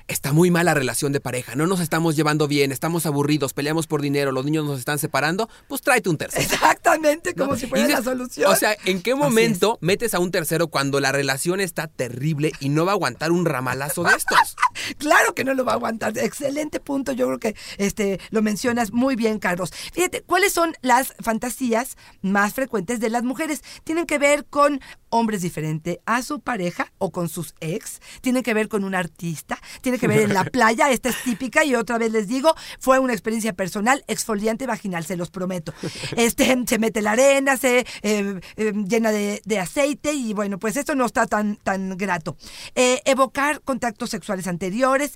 está 0.08 0.34
muy 0.34 0.52
mala 0.52 0.74
relación 0.74 1.12
de 1.12 1.20
pareja, 1.20 1.56
no 1.56 1.68
nos 1.68 1.80
estamos 1.80 2.16
llevando 2.16 2.48
bien, 2.48 2.72
estamos 2.72 3.06
aburridos, 3.06 3.54
peleamos 3.54 3.88
por 3.88 4.02
dinero, 4.02 4.32
los 4.32 4.46
niños 4.46 4.66
nos 4.66 4.80
están 4.80 5.00
separando, 5.00 5.50
pues 5.68 5.82
tráete 5.82 6.10
un 6.10 6.18
tercero. 6.18 6.44
Exactamente, 6.44 7.34
como 7.34 7.52
¿no? 7.52 7.58
si 7.58 7.68
fuera 7.68 7.88
dices, 7.88 8.06
la 8.06 8.12
solución. 8.12 8.52
O 8.52 8.56
sea, 8.56 8.76
¿en 8.86 9.02
qué 9.02 9.16
momento 9.16 9.78
metes 9.82 10.14
a 10.14 10.20
un 10.20 10.32
tercero 10.32 10.68
cuando 10.68 11.00
la 11.00 11.12
relación 11.12 11.60
está 11.60 11.88
terrible 11.88 12.52
y 12.60 12.70
no 12.70 12.86
va 12.86 12.92
a 12.94 12.96
aguantar 12.96 13.32
un 13.32 13.46
ramalazo 13.46 14.04
de 14.04 14.16
estos? 14.16 14.56
Claro 15.00 15.34
que 15.34 15.44
no 15.44 15.54
lo 15.54 15.66
va 15.66 15.74
a 15.74 15.76
aguantar. 15.76 16.18
Excelente 16.18 16.80
punto. 16.80 17.12
Yo 17.12 17.26
creo 17.28 17.40
que 17.40 17.56
este 17.78 18.20
lo 18.30 18.42
mencionas 18.42 18.92
muy 18.92 19.16
bien, 19.16 19.40
Carlos. 19.40 19.72
Fíjate, 19.94 20.22
¿cuáles 20.22 20.54
son 20.54 20.74
las 20.82 21.14
fantasías 21.20 21.98
más 22.22 22.54
frecuentes 22.54 23.00
de 23.00 23.10
las 23.10 23.24
mujeres? 23.24 23.64
Tienen 23.84 24.06
que 24.06 24.20
ver 24.20 24.46
con 24.46 24.80
hombres 25.10 25.42
diferentes 25.42 25.98
a 26.06 26.22
su 26.22 26.40
pareja 26.40 26.92
o 26.98 27.12
con 27.12 27.30
sus 27.38 27.54
ex. 27.60 28.02
Tienen 28.22 28.42
que 28.42 28.56
ver 28.56 28.68
con 28.68 28.84
un 28.84 28.96
artista. 28.96 29.60
Tiene 29.82 30.00
que 30.00 30.08
ver 30.08 30.22
en 30.22 30.34
la 30.34 30.44
playa. 30.56 30.90
Esta 30.90 31.10
es 31.10 31.22
típica 31.24 31.64
y 31.64 31.76
otra 31.76 32.00
vez 32.00 32.12
les 32.12 32.28
digo, 32.28 32.56
fue 32.80 32.98
una 32.98 33.14
experiencia 33.14 33.54
personal 33.54 34.04
exfoliante 34.08 34.66
vaginal, 34.66 35.06
se 35.06 35.16
los 35.16 35.30
prometo. 35.30 35.74
Este 36.18 36.58
se 36.66 36.80
mete 36.80 37.02
la 37.02 37.12
arena, 37.12 37.58
se 37.58 37.86
eh, 38.02 38.40
eh, 38.56 38.74
llena 38.88 39.12
de, 39.12 39.42
de 39.46 39.60
aceite 39.60 40.14
y 40.14 40.34
bueno, 40.34 40.58
pues 40.58 40.78
esto 40.78 40.96
no 40.96 41.06
está 41.06 41.28
tan 41.28 41.58
tan 41.58 41.96
grato. 41.96 42.38
Eh, 42.74 43.02
evocar 43.06 43.62
contactos 43.62 44.10
sexuales 44.10 44.48
anteriores 44.48 45.14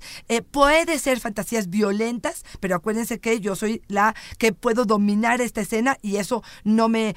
puede 0.51 0.99
ser 0.99 1.19
fantasías 1.19 1.69
violentas, 1.69 2.43
pero 2.60 2.75
acuérdense 2.75 3.19
que 3.19 3.39
yo 3.39 3.55
soy 3.55 3.81
la 3.88 4.13
que 4.38 4.53
puedo 4.53 4.86
dominar 4.86 5.41
esta 5.41 5.62
escena 5.62 5.97
y 6.01 6.17
eso 6.17 6.43
no 6.63 6.88
me 6.88 7.15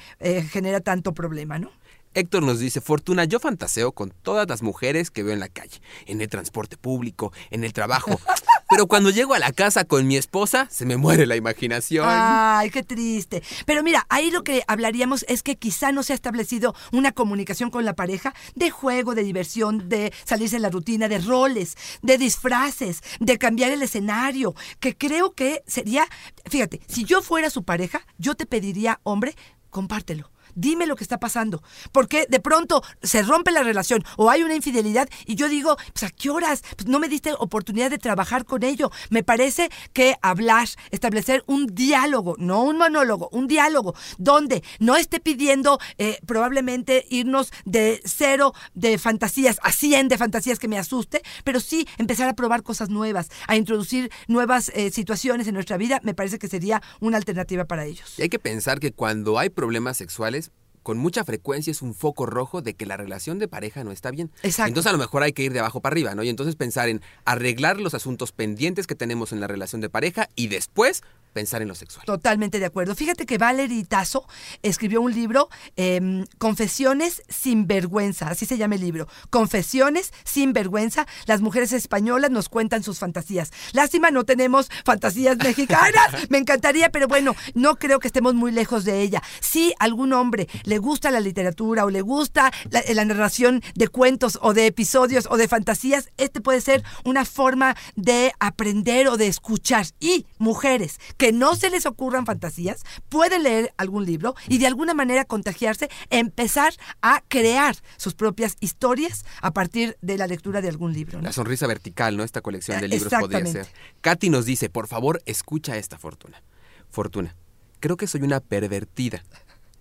genera 0.49 0.79
tanto 0.79 1.13
problema, 1.13 1.59
¿no? 1.59 1.69
Héctor 2.15 2.43
nos 2.43 2.59
dice, 2.59 2.79
Fortuna, 2.79 3.25
yo 3.25 3.41
fantaseo 3.41 3.91
con 3.91 4.09
todas 4.09 4.47
las 4.47 4.63
mujeres 4.63 5.11
que 5.11 5.21
veo 5.21 5.33
en 5.33 5.41
la 5.41 5.49
calle, 5.49 5.81
en 6.05 6.21
el 6.21 6.29
transporte 6.29 6.77
público, 6.77 7.33
en 7.51 7.65
el 7.65 7.73
trabajo. 7.73 8.19
Pero 8.69 8.87
cuando 8.87 9.09
llego 9.09 9.33
a 9.33 9.39
la 9.39 9.51
casa 9.51 9.83
con 9.83 10.07
mi 10.07 10.15
esposa, 10.15 10.67
se 10.71 10.85
me 10.85 10.97
muere 10.97 11.27
la 11.27 11.35
imaginación. 11.35 12.07
Ay, 12.09 12.71
qué 12.71 12.83
triste. 12.83 13.43
Pero 13.65 13.83
mira, 13.83 14.07
ahí 14.09 14.31
lo 14.31 14.43
que 14.43 14.63
hablaríamos 14.67 15.25
es 15.27 15.43
que 15.43 15.57
quizá 15.57 15.91
no 15.91 16.03
se 16.03 16.13
ha 16.13 16.15
establecido 16.15 16.73
una 16.93 17.11
comunicación 17.11 17.69
con 17.69 17.83
la 17.83 17.95
pareja 17.95 18.33
de 18.55 18.71
juego, 18.71 19.13
de 19.13 19.23
diversión, 19.23 19.89
de 19.89 20.13
salirse 20.23 20.55
de 20.55 20.61
la 20.61 20.69
rutina, 20.69 21.09
de 21.09 21.19
roles, 21.19 21.75
de 22.01 22.17
disfraces, 22.17 23.01
de 23.19 23.37
cambiar 23.37 23.71
el 23.71 23.81
escenario, 23.81 24.55
que 24.79 24.95
creo 24.95 25.33
que 25.33 25.63
sería, 25.67 26.07
fíjate, 26.49 26.79
si 26.87 27.03
yo 27.03 27.21
fuera 27.21 27.49
su 27.49 27.63
pareja, 27.63 28.01
yo 28.17 28.35
te 28.35 28.45
pediría, 28.45 28.99
hombre, 29.03 29.35
compártelo. 29.69 30.31
Dime 30.55 30.87
lo 30.87 30.95
que 30.95 31.03
está 31.03 31.19
pasando. 31.19 31.61
Porque 31.91 32.25
de 32.29 32.39
pronto 32.39 32.83
se 33.01 33.21
rompe 33.21 33.51
la 33.51 33.63
relación 33.63 34.03
o 34.17 34.29
hay 34.29 34.43
una 34.43 34.55
infidelidad 34.55 35.07
y 35.25 35.35
yo 35.35 35.49
digo, 35.49 35.77
pues 35.93 36.03
a 36.03 36.09
qué 36.09 36.29
horas? 36.29 36.63
Pues 36.75 36.87
no 36.87 36.99
me 36.99 37.07
diste 37.07 37.33
oportunidad 37.37 37.89
de 37.89 37.97
trabajar 37.97 38.45
con 38.45 38.63
ello. 38.63 38.91
Me 39.09 39.23
parece 39.23 39.69
que 39.93 40.15
hablar, 40.21 40.67
establecer 40.91 41.43
un 41.47 41.67
diálogo, 41.67 42.35
no 42.37 42.63
un 42.63 42.77
monólogo, 42.77 43.29
un 43.31 43.47
diálogo, 43.47 43.93
donde 44.17 44.63
no 44.79 44.95
esté 44.95 45.19
pidiendo 45.19 45.79
eh, 45.97 46.19
probablemente 46.25 47.05
irnos 47.09 47.51
de 47.65 48.01
cero 48.05 48.53
de 48.73 48.97
fantasías 48.97 49.59
a 49.61 49.71
cien 49.71 50.07
de 50.07 50.17
fantasías 50.17 50.59
que 50.59 50.67
me 50.67 50.77
asuste, 50.77 51.21
pero 51.43 51.59
sí 51.59 51.87
empezar 51.97 52.29
a 52.29 52.33
probar 52.33 52.63
cosas 52.63 52.89
nuevas, 52.89 53.29
a 53.47 53.55
introducir 53.55 54.11
nuevas 54.27 54.71
eh, 54.75 54.91
situaciones 54.91 55.47
en 55.47 55.53
nuestra 55.53 55.77
vida, 55.77 55.99
me 56.03 56.13
parece 56.13 56.39
que 56.39 56.47
sería 56.47 56.81
una 56.99 57.17
alternativa 57.17 57.65
para 57.65 57.85
ellos. 57.85 58.15
Hay 58.19 58.29
que 58.29 58.39
pensar 58.39 58.79
que 58.79 58.91
cuando 58.91 59.37
hay 59.37 59.49
problemas 59.49 59.97
sexuales, 59.97 60.44
con 60.85 60.99
mucha 60.99 61.25
frecuencia 61.25 61.71
es 61.71 61.81
un 61.81 61.95
foco 61.95 62.27
rojo 62.27 62.61
de 62.61 62.75
que 62.75 62.85
la 62.85 62.95
relación 62.95 63.39
de 63.39 63.47
pareja 63.47 63.83
no 63.83 63.91
está 63.91 64.11
bien. 64.11 64.29
Exacto. 64.43 64.67
Entonces 64.67 64.87
a 64.91 64.93
lo 64.93 64.99
mejor 64.99 65.23
hay 65.23 65.33
que 65.33 65.41
ir 65.41 65.51
de 65.51 65.57
abajo 65.57 65.81
para 65.81 65.93
arriba, 65.93 66.13
¿no? 66.13 66.21
Y 66.21 66.29
entonces 66.29 66.55
pensar 66.55 66.89
en 66.89 67.01
arreglar 67.25 67.79
los 67.79 67.95
asuntos 67.95 68.31
pendientes 68.31 68.85
que 68.85 68.93
tenemos 68.93 69.31
en 69.31 69.39
la 69.39 69.47
relación 69.47 69.81
de 69.81 69.89
pareja 69.89 70.29
y 70.35 70.45
después 70.45 71.01
pensar 71.35 71.61
en 71.61 71.67
lo 71.67 71.75
sexual. 71.75 72.05
Totalmente 72.05 72.59
de 72.59 72.65
acuerdo. 72.65 72.95
Fíjate 72.95 73.25
que 73.25 73.37
Valerie 73.37 73.83
Tazo 73.83 74.25
escribió 74.63 75.01
un 75.01 75.13
libro, 75.13 75.49
eh, 75.75 76.23
Confesiones 76.37 77.23
sin 77.27 77.67
vergüenza, 77.67 78.29
así 78.29 78.45
se 78.45 78.57
llama 78.57 78.75
el 78.75 78.81
libro. 78.81 79.07
Confesiones 79.29 80.13
sin 80.23 80.53
vergüenza. 80.53 81.05
Las 81.25 81.41
mujeres 81.41 81.73
españolas 81.73 82.31
nos 82.31 82.47
cuentan 82.47 82.83
sus 82.83 82.99
fantasías. 82.99 83.51
Lástima, 83.73 84.11
no 84.11 84.23
tenemos 84.23 84.69
fantasías 84.85 85.35
mexicanas. 85.37 86.07
Me 86.29 86.37
encantaría, 86.37 86.89
pero 86.89 87.09
bueno, 87.09 87.35
no 87.53 87.75
creo 87.75 87.99
que 87.99 88.07
estemos 88.07 88.33
muy 88.33 88.53
lejos 88.53 88.85
de 88.85 89.01
ella. 89.01 89.21
Si 89.41 89.73
algún 89.79 90.13
hombre 90.13 90.47
le 90.63 90.77
gusta 90.77 91.11
la 91.11 91.19
literatura 91.19 91.83
o 91.83 91.89
le 91.89 91.99
gusta 91.99 92.53
la, 92.69 92.81
la 92.87 93.03
narración 93.03 93.61
de 93.75 93.89
cuentos 93.89 94.39
o 94.41 94.53
de 94.53 94.67
episodios 94.67 95.27
o 95.29 95.35
de 95.35 95.49
fantasías, 95.49 96.09
este 96.15 96.39
puede 96.39 96.61
ser 96.61 96.81
una 97.03 97.25
forma 97.25 97.75
de 97.97 98.31
aprender 98.39 99.09
o 99.09 99.17
de 99.17 99.27
escuchar. 99.27 99.85
Y 99.99 100.25
mujeres 100.37 100.97
que 101.17 101.24
no 101.31 101.55
se 101.55 101.69
les 101.69 101.85
ocurran 101.85 102.25
fantasías, 102.25 102.83
pueden 103.09 103.43
leer 103.43 103.73
algún 103.77 104.05
libro 104.05 104.35
y 104.47 104.57
de 104.57 104.67
alguna 104.67 104.93
manera 104.93 105.25
contagiarse, 105.25 105.89
empezar 106.09 106.73
a 107.01 107.23
crear 107.27 107.75
sus 107.97 108.13
propias 108.15 108.57
historias 108.59 109.25
a 109.41 109.51
partir 109.51 109.97
de 110.01 110.17
la 110.17 110.27
lectura 110.27 110.61
de 110.61 110.69
algún 110.69 110.93
libro. 110.93 111.19
¿no? 111.19 111.25
La 111.25 111.33
sonrisa 111.33 111.67
vertical, 111.67 112.17
¿no? 112.17 112.23
Esta 112.23 112.41
colección 112.41 112.79
de 112.81 112.87
libros 112.87 113.13
podría 113.19 113.45
ser. 113.45 113.67
Katy 114.01 114.29
nos 114.29 114.45
dice, 114.45 114.69
por 114.69 114.87
favor, 114.87 115.21
escucha 115.25 115.77
esta 115.77 115.97
fortuna. 115.97 116.41
Fortuna, 116.89 117.35
creo 117.79 117.97
que 117.97 118.07
soy 118.07 118.21
una 118.21 118.39
pervertida. 118.39 119.23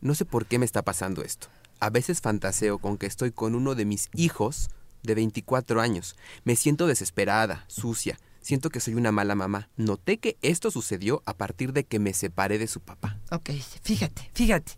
No 0.00 0.14
sé 0.14 0.24
por 0.24 0.46
qué 0.46 0.59
me 0.59 0.66
está 0.66 0.83
pasando 0.83 1.22
esto. 1.22 1.48
A 1.80 1.90
veces 1.90 2.20
fantaseo 2.20 2.78
con 2.78 2.98
que 2.98 3.07
estoy 3.07 3.33
con 3.33 3.54
uno 3.54 3.74
de 3.74 3.85
mis 3.85 4.09
hijos 4.14 4.70
de 5.02 5.14
24 5.14 5.80
años. 5.80 6.16
Me 6.44 6.57
siento 6.57 6.87
desesperada, 6.87 7.64
sucia. 7.68 8.18
Siento 8.44 8.68
que 8.68 8.78
soy 8.78 8.92
una 8.92 9.11
mala 9.11 9.35
mamá. 9.35 9.70
Noté 9.78 10.18
que 10.18 10.37
esto 10.42 10.70
sucedió 10.70 11.22
a 11.24 11.35
partir 11.35 11.72
de 11.72 11.85
que 11.85 11.98
me 11.98 12.12
separé 12.12 12.59
de 12.59 12.66
su 12.66 12.80
papá. 12.80 13.18
Ok, 13.30 13.48
fíjate, 13.83 14.30
fíjate. 14.35 14.72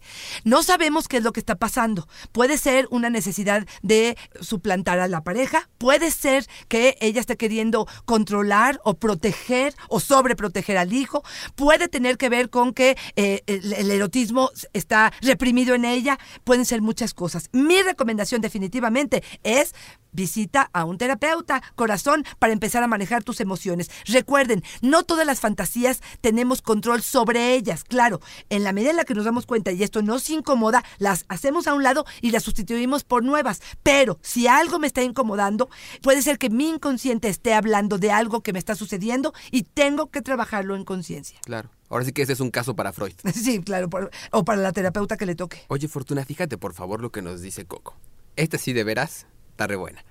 No 0.44 0.62
sabemos 0.62 1.09
qué 1.09 1.16
es 1.16 1.24
lo 1.24 1.33
que 1.33 1.40
está 1.40 1.57
pasando. 1.57 2.07
Puede 2.31 2.59
ser 2.59 2.87
una 2.92 3.11
necesidad 3.11 3.66
de 3.83 4.16
suplantar 4.40 5.00
a 5.00 5.09
la 5.09 5.24
pareja, 5.24 5.68
puede 5.79 6.12
ser 6.12 6.46
que 6.68 6.96
ella 7.00 7.18
esté 7.18 7.37
queriendo 7.37 7.88
controlar 8.05 8.81
o 8.85 8.94
proteger 8.94 9.74
o 9.88 9.98
sobreproteger 9.98 10.79
al 10.79 10.92
hijo, 10.92 11.24
puede 11.57 11.88
tener 11.88 12.18
que 12.18 12.29
ver 12.29 12.50
con 12.50 12.72
que 12.72 12.96
eh, 13.16 13.42
el, 13.48 13.72
el 13.72 13.90
erotismo 13.90 14.50
está 14.74 15.12
reprimido 15.22 15.74
en 15.74 15.85
ella, 15.85 16.20
pueden 16.44 16.66
ser 16.66 16.83
muchas 16.83 17.14
cosas. 17.14 17.48
Mi 17.50 17.83
recomendación 17.83 18.40
definitivamente 18.40 19.24
es 19.42 19.74
visita 20.16 20.70
a 20.72 20.85
un 20.85 20.98
terapeuta, 20.98 21.62
corazón, 21.76 22.24
para 22.40 22.52
empezar 22.52 22.83
a 22.83 22.88
manejar 22.88 23.22
tus 23.22 23.40
emociones. 23.40 23.90
Recuerden, 24.07 24.64
no 24.81 25.05
todas 25.05 25.26
las 25.26 25.38
fantasías 25.40 26.00
tenemos 26.20 26.62
control 26.62 27.02
sobre 27.02 27.55
ellas. 27.55 27.85
Claro, 27.85 28.20
en 28.48 28.64
la 28.64 28.72
medida 28.72 28.90
en 28.90 28.96
la 28.96 29.05
que 29.05 29.14
nos 29.14 29.24
damos 29.26 29.46
cuenta 29.46 29.70
y 29.70 29.83
esto 29.83 30.02
nos 30.02 30.29
incomoda, 30.31 30.83
las 30.98 31.24
hacemos 31.29 31.66
a 31.68 31.74
un 31.74 31.83
lado 31.83 32.05
y 32.20 32.31
las 32.31 32.42
sustituimos 32.42 33.05
por 33.05 33.22
nuevas. 33.22 33.61
Pero 33.83 34.18
si 34.22 34.48
algo 34.48 34.79
me 34.79 34.87
está 34.87 35.02
incomodando, 35.02 35.68
puede 36.02 36.22
ser 36.22 36.38
que 36.38 36.50
mi 36.50 36.68
inconsciente 36.70 37.29
esté 37.29 37.55
hablando 37.55 37.98
de 37.98 38.11
algo 38.11 38.42
que 38.42 38.52
me 38.52 38.59
está 38.59 38.74
sucediendo 38.74 39.33
y 39.50 39.62
tengo 39.64 40.11
que 40.11 40.22
trabajarlo 40.22 40.74
en 40.74 40.85
conciencia. 40.85 41.38
Claro. 41.44 41.70
Ahora 41.88 42.05
sí 42.05 42.12
que 42.12 42.22
ese 42.22 42.33
es 42.33 42.40
un 42.40 42.50
caso 42.50 42.74
para 42.74 42.92
Freud. 42.92 43.12
Sí, 43.35 43.61
claro, 43.61 43.88
por- 43.88 44.11
o 44.33 44.44
para 44.44 44.61
la 44.61 44.72
terapeuta 44.72 45.16
que 45.16 45.26
le 45.26 45.35
toque. 45.37 45.62
Oye, 45.68 45.87
Fortuna, 45.88 46.24
fíjate 46.24 46.57
por 46.59 46.72
favor 46.74 47.00
lo 47.00 47.12
que 47.12 47.22
nos 47.22 47.42
dice 47.42 47.64
Coco. 47.66 47.94
Este 48.35 48.59
sí 48.59 48.72
de 48.72 48.83
veras 48.83 49.26
está 49.56 49.66
re 49.66 49.76
buena. 49.76 50.04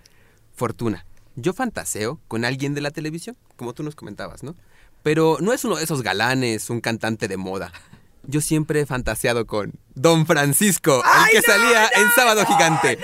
Fortuna, 0.55 1.05
yo 1.36 1.53
fantaseo 1.53 2.19
con 2.27 2.45
alguien 2.45 2.73
de 2.73 2.81
la 2.81 2.89
televisión, 2.89 3.38
como 3.55 3.73
tú 3.73 3.84
nos 3.84 3.95
comentabas, 3.95 4.41
¿no? 4.41 4.55
Pero 5.03 5.38
no 5.39 5.53
es 5.53 5.63
uno 5.63 5.75
de 5.75 5.84
esos 5.84 6.01
galanes, 6.01 6.71
un 6.71 6.81
cantante 6.81 7.27
de 7.27 7.38
moda. 7.38 7.71
Yo 8.28 8.42
siempre 8.42 8.82
he 8.82 8.86
fantaseado 8.86 9.46
con 9.46 9.74
Don 9.94 10.26
Francisco, 10.26 11.02
el 11.28 11.32
que 11.32 11.42
salía 11.42 11.88
en 11.96 12.10
Sábado 12.16 12.46
Gigante. 12.46 13.00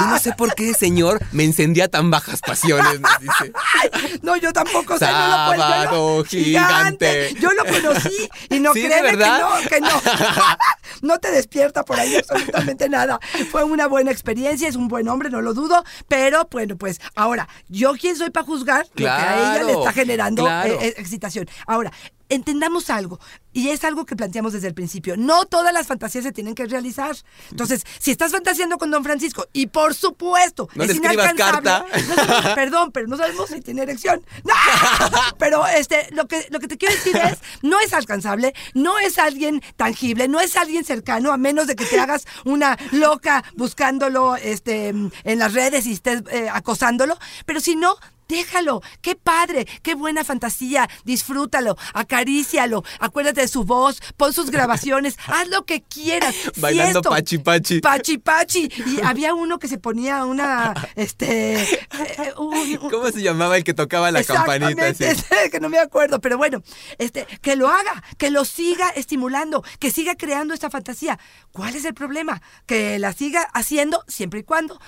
Yo 0.00 0.06
no 0.06 0.18
sé 0.18 0.32
por 0.32 0.54
qué, 0.54 0.72
señor, 0.74 1.20
me 1.32 1.44
encendía 1.44 1.88
tan 1.88 2.10
bajas 2.10 2.40
pasiones, 2.40 3.00
nos 3.00 3.18
dice. 3.20 3.52
No, 4.22 4.36
yo 4.36 4.52
tampoco 4.52 4.98
sé, 4.98 5.06
no 5.06 5.28
lo 5.28 5.46
puedo- 5.46 5.56
yo 5.56 5.58
Sábado 5.62 6.16
no- 6.18 6.24
gigante. 6.24 7.34
Yo 7.40 7.50
lo 7.52 7.64
conocí 7.64 8.28
y 8.50 8.60
no 8.60 8.72
¿Sí, 8.74 8.82
de 8.82 8.88
créeme 8.88 9.16
verdad? 9.16 9.58
que 9.68 9.80
no, 9.80 9.90
que 9.90 9.96
no. 10.02 10.02
No 11.02 11.18
te 11.18 11.30
despierta 11.32 11.84
por 11.84 11.98
ahí 11.98 12.14
absolutamente 12.16 12.88
nada. 12.88 13.18
Fue 13.50 13.64
una 13.64 13.86
buena 13.88 14.10
experiencia, 14.12 14.68
es 14.68 14.76
un 14.76 14.86
buen 14.88 15.08
hombre, 15.08 15.30
no 15.30 15.40
lo 15.40 15.52
dudo, 15.54 15.82
pero 16.06 16.46
bueno, 16.50 16.76
pues 16.76 17.00
ahora, 17.16 17.48
¿yo 17.68 17.94
quién 18.00 18.16
soy 18.16 18.30
para 18.30 18.46
juzgar 18.46 18.86
lo 18.94 18.94
que 18.94 19.08
a 19.08 19.36
ella 19.38 19.52
le 19.64 19.72
Claro, 19.72 19.78
está 19.80 19.92
generando 19.92 20.42
claro. 20.44 20.74
eh, 20.74 20.78
eh, 20.88 20.94
excitación? 20.98 21.48
Ahora, 21.66 21.90
entendamos 22.34 22.90
algo, 22.90 23.20
y 23.52 23.68
es 23.68 23.84
algo 23.84 24.06
que 24.06 24.16
planteamos 24.16 24.52
desde 24.52 24.68
el 24.68 24.74
principio, 24.74 25.16
no 25.16 25.44
todas 25.44 25.72
las 25.72 25.86
fantasías 25.86 26.24
se 26.24 26.32
tienen 26.32 26.54
que 26.54 26.66
realizar. 26.66 27.14
Entonces, 27.50 27.84
si 27.98 28.10
estás 28.10 28.32
fantaseando 28.32 28.78
con 28.78 28.90
Don 28.90 29.04
Francisco, 29.04 29.46
y 29.52 29.66
por 29.66 29.94
supuesto, 29.94 30.68
No 30.74 30.84
es 30.84 30.96
inalcanzable, 30.96 31.70
carta. 31.70 31.84
no 32.08 32.54
perdón, 32.54 32.92
pero 32.92 33.06
no 33.06 33.16
sabemos 33.16 33.50
si 33.50 33.60
tiene 33.60 33.82
erección. 33.82 34.24
¡No! 34.44 34.54
Pero 35.38 35.66
este, 35.66 36.08
lo 36.12 36.26
que, 36.26 36.46
lo 36.50 36.60
que 36.60 36.68
te 36.68 36.78
quiero 36.78 36.94
decir 36.94 37.16
es, 37.16 37.38
no 37.62 37.80
es 37.80 37.92
alcanzable, 37.92 38.54
no 38.74 38.98
es 38.98 39.18
alguien 39.18 39.62
tangible, 39.76 40.28
no 40.28 40.40
es 40.40 40.56
alguien 40.56 40.84
cercano, 40.84 41.32
a 41.32 41.36
menos 41.36 41.66
de 41.66 41.74
que 41.74 41.84
te 41.84 41.98
hagas 41.98 42.26
una 42.44 42.78
loca 42.92 43.44
buscándolo 43.54 44.36
este, 44.36 44.88
en 44.88 45.38
las 45.38 45.52
redes 45.52 45.86
y 45.86 45.92
estés 45.92 46.22
eh, 46.30 46.48
acosándolo. 46.50 47.18
Pero 47.44 47.60
si 47.60 47.76
no, 47.76 47.96
Déjalo, 48.28 48.80
qué 49.00 49.14
padre, 49.16 49.66
qué 49.82 49.94
buena 49.94 50.24
fantasía, 50.24 50.88
disfrútalo, 51.04 51.76
acarícialo, 51.94 52.82
acuérdate 53.00 53.42
de 53.42 53.48
su 53.48 53.64
voz, 53.64 54.00
pon 54.16 54.32
sus 54.32 54.50
grabaciones, 54.50 55.16
haz 55.26 55.48
lo 55.48 55.64
que 55.64 55.82
quieras. 55.82 56.34
Bailando 56.56 57.02
pachi 57.02 57.38
pachi. 57.38 57.80
Pachi 57.80 58.18
Pachi. 58.18 58.70
Y 58.86 59.00
había 59.04 59.34
uno 59.34 59.58
que 59.58 59.68
se 59.68 59.78
ponía 59.78 60.24
una, 60.24 60.72
este, 60.96 61.62
eh, 61.62 61.66
un- 62.38 62.54
un- 62.56 62.90
¿Cómo 62.90 63.10
se 63.10 63.22
llamaba 63.22 63.56
el 63.56 63.64
que 63.64 63.74
tocaba 63.74 64.10
la 64.10 64.22
campanita? 64.24 64.92
Que 65.50 65.60
no 65.60 65.68
me 65.68 65.78
acuerdo, 65.78 66.20
pero 66.20 66.38
bueno, 66.38 66.62
este, 66.98 67.26
que 67.40 67.56
lo 67.56 67.68
haga, 67.68 68.02
que 68.18 68.30
lo 68.30 68.44
siga 68.44 68.88
estimulando, 68.90 69.64
que 69.78 69.90
siga 69.90 70.14
creando 70.14 70.54
esta 70.54 70.70
fantasía. 70.70 71.18
¿Cuál 71.52 71.74
es 71.76 71.84
el 71.84 71.94
problema? 71.94 72.40
Que 72.66 72.98
la 72.98 73.12
siga 73.12 73.42
haciendo 73.52 74.04
siempre 74.08 74.40
y 74.40 74.42
cuando 74.44 74.80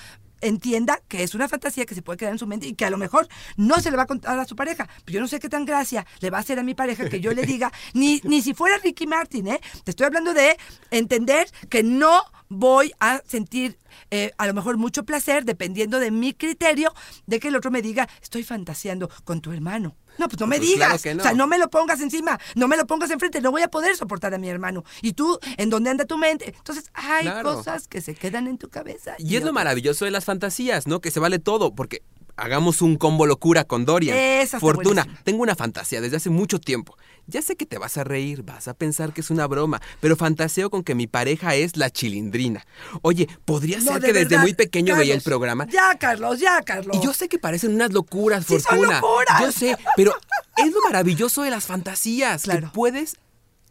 entienda 0.47 1.01
que 1.07 1.23
es 1.23 1.35
una 1.35 1.47
fantasía 1.47 1.85
que 1.85 1.95
se 1.95 2.01
puede 2.01 2.17
quedar 2.17 2.33
en 2.33 2.39
su 2.39 2.47
mente 2.47 2.67
y 2.67 2.73
que 2.73 2.85
a 2.85 2.89
lo 2.89 2.97
mejor 2.97 3.27
no 3.57 3.79
se 3.79 3.91
le 3.91 3.97
va 3.97 4.03
a 4.03 4.07
contar 4.07 4.37
a 4.39 4.45
su 4.45 4.55
pareja. 4.55 4.87
Pero 5.03 5.15
yo 5.15 5.21
no 5.21 5.27
sé 5.27 5.39
qué 5.39 5.49
tan 5.49 5.65
gracia 5.65 6.05
le 6.19 6.29
va 6.29 6.37
a 6.37 6.41
hacer 6.41 6.59
a 6.59 6.63
mi 6.63 6.75
pareja 6.75 7.09
que 7.09 7.19
yo 7.19 7.33
le 7.33 7.43
diga, 7.43 7.71
ni, 7.93 8.21
ni 8.23 8.41
si 8.41 8.53
fuera 8.53 8.77
Ricky 8.77 9.07
Martin, 9.07 9.47
¿eh? 9.47 9.61
Te 9.83 9.91
estoy 9.91 10.05
hablando 10.05 10.33
de 10.33 10.57
entender 10.91 11.47
que 11.69 11.83
no 11.83 12.21
voy 12.49 12.93
a 12.99 13.21
sentir 13.25 13.77
eh, 14.11 14.31
a 14.37 14.47
lo 14.47 14.53
mejor 14.53 14.77
mucho 14.77 15.03
placer, 15.03 15.45
dependiendo 15.45 15.99
de 15.99 16.11
mi 16.11 16.33
criterio, 16.33 16.93
de 17.25 17.39
que 17.39 17.47
el 17.47 17.55
otro 17.55 17.71
me 17.71 17.81
diga, 17.81 18.07
estoy 18.21 18.43
fantaseando 18.43 19.09
con 19.23 19.41
tu 19.41 19.51
hermano. 19.51 19.95
No, 20.17 20.27
pues 20.27 20.39
no 20.39 20.47
me 20.47 20.57
Pues 20.57 20.69
digas. 20.69 20.87
claro 20.87 21.01
que 21.01 21.15
no. 21.15 21.21
O 21.21 21.25
sea, 21.25 21.33
no 21.33 21.47
me 21.47 21.57
lo 21.57 21.69
pongas 21.69 21.99
encima, 22.01 22.39
no 22.55 22.67
me 22.67 22.77
lo 22.77 22.85
pongas 22.87 23.11
enfrente, 23.11 23.41
no 23.41 23.51
voy 23.51 23.61
a 23.61 23.67
poder 23.69 23.95
soportar 23.95 24.33
a 24.33 24.37
mi 24.37 24.49
hermano. 24.49 24.83
Y 25.01 25.13
tú, 25.13 25.39
¿en 25.57 25.69
dónde 25.69 25.89
anda 25.89 26.05
tu 26.05 26.17
mente? 26.17 26.53
Entonces, 26.57 26.85
hay 26.93 27.23
Claro. 27.25 27.55
cosas 27.55 27.87
que 27.87 28.01
se 28.01 28.15
quedan 28.15 28.47
en 28.47 28.57
tu 28.57 28.69
cabeza. 28.69 29.15
Y 29.17 29.35
es 29.35 29.43
lo 29.43 29.53
maravilloso 29.53 30.05
de 30.05 30.11
las 30.11 30.25
fantasías, 30.25 30.87
¿no? 30.87 31.01
Que 31.01 31.11
se 31.11 31.19
vale 31.19 31.39
todo, 31.39 31.73
porque 31.75 32.01
hagamos 32.37 32.81
un 32.81 32.97
combo 32.97 33.25
locura 33.25 33.63
con 33.63 33.85
Dorian. 33.85 34.17
Esa 34.17 34.59
Fortuna, 34.59 35.03
buenísima. 35.03 35.23
tengo 35.23 35.41
una 35.43 35.55
fantasía 35.55 36.01
desde 36.01 36.17
hace 36.17 36.29
mucho 36.29 36.59
tiempo. 36.59 36.97
Ya 37.27 37.41
sé 37.41 37.55
que 37.55 37.65
te 37.65 37.77
vas 37.79 37.97
a 37.97 38.03
reír, 38.03 38.43
vas 38.43 38.67
a 38.67 38.73
pensar 38.75 39.11
que 39.13 39.21
es 39.21 39.31
una 39.31 39.47
broma, 39.47 39.81
pero 40.01 40.15
fantaseo 40.17 40.69
con 40.69 40.83
que 40.83 40.93
mi 40.95 41.07
pareja 41.07 41.55
es 41.55 41.75
la 41.77 41.89
chilindrina. 41.89 42.63
Oye, 43.01 43.27
podría 43.45 43.77
No, 43.79 43.93
ser 43.93 44.01
de 44.01 44.07
que 44.07 44.13
desde 44.13 44.37
muy 44.37 44.53
pequeño 44.53 44.95
veía 44.95 45.15
el 45.15 45.21
programa. 45.21 45.65
Ya, 45.71 45.95
Carlos, 45.97 46.39
ya, 46.39 46.61
Carlos. 46.61 46.97
Y 46.97 47.03
yo 47.03 47.13
sé 47.13 47.27
que 47.29 47.39
parecen 47.39 47.73
unas 47.73 47.93
locuras, 47.93 48.45
Sí, 48.45 48.59
son 48.59 48.77
Fortuna. 48.77 48.99
locuras. 49.01 49.41
Yo 49.41 49.51
sé, 49.51 49.75
pero 49.95 50.04
es 50.57 50.71
lo 50.73 50.81
maravilloso 50.83 51.41
de 51.43 51.49
las 51.51 51.65
fantasías, 51.65 52.43
Claro. 52.43 52.61
que 52.61 52.67
puedes 52.73 53.17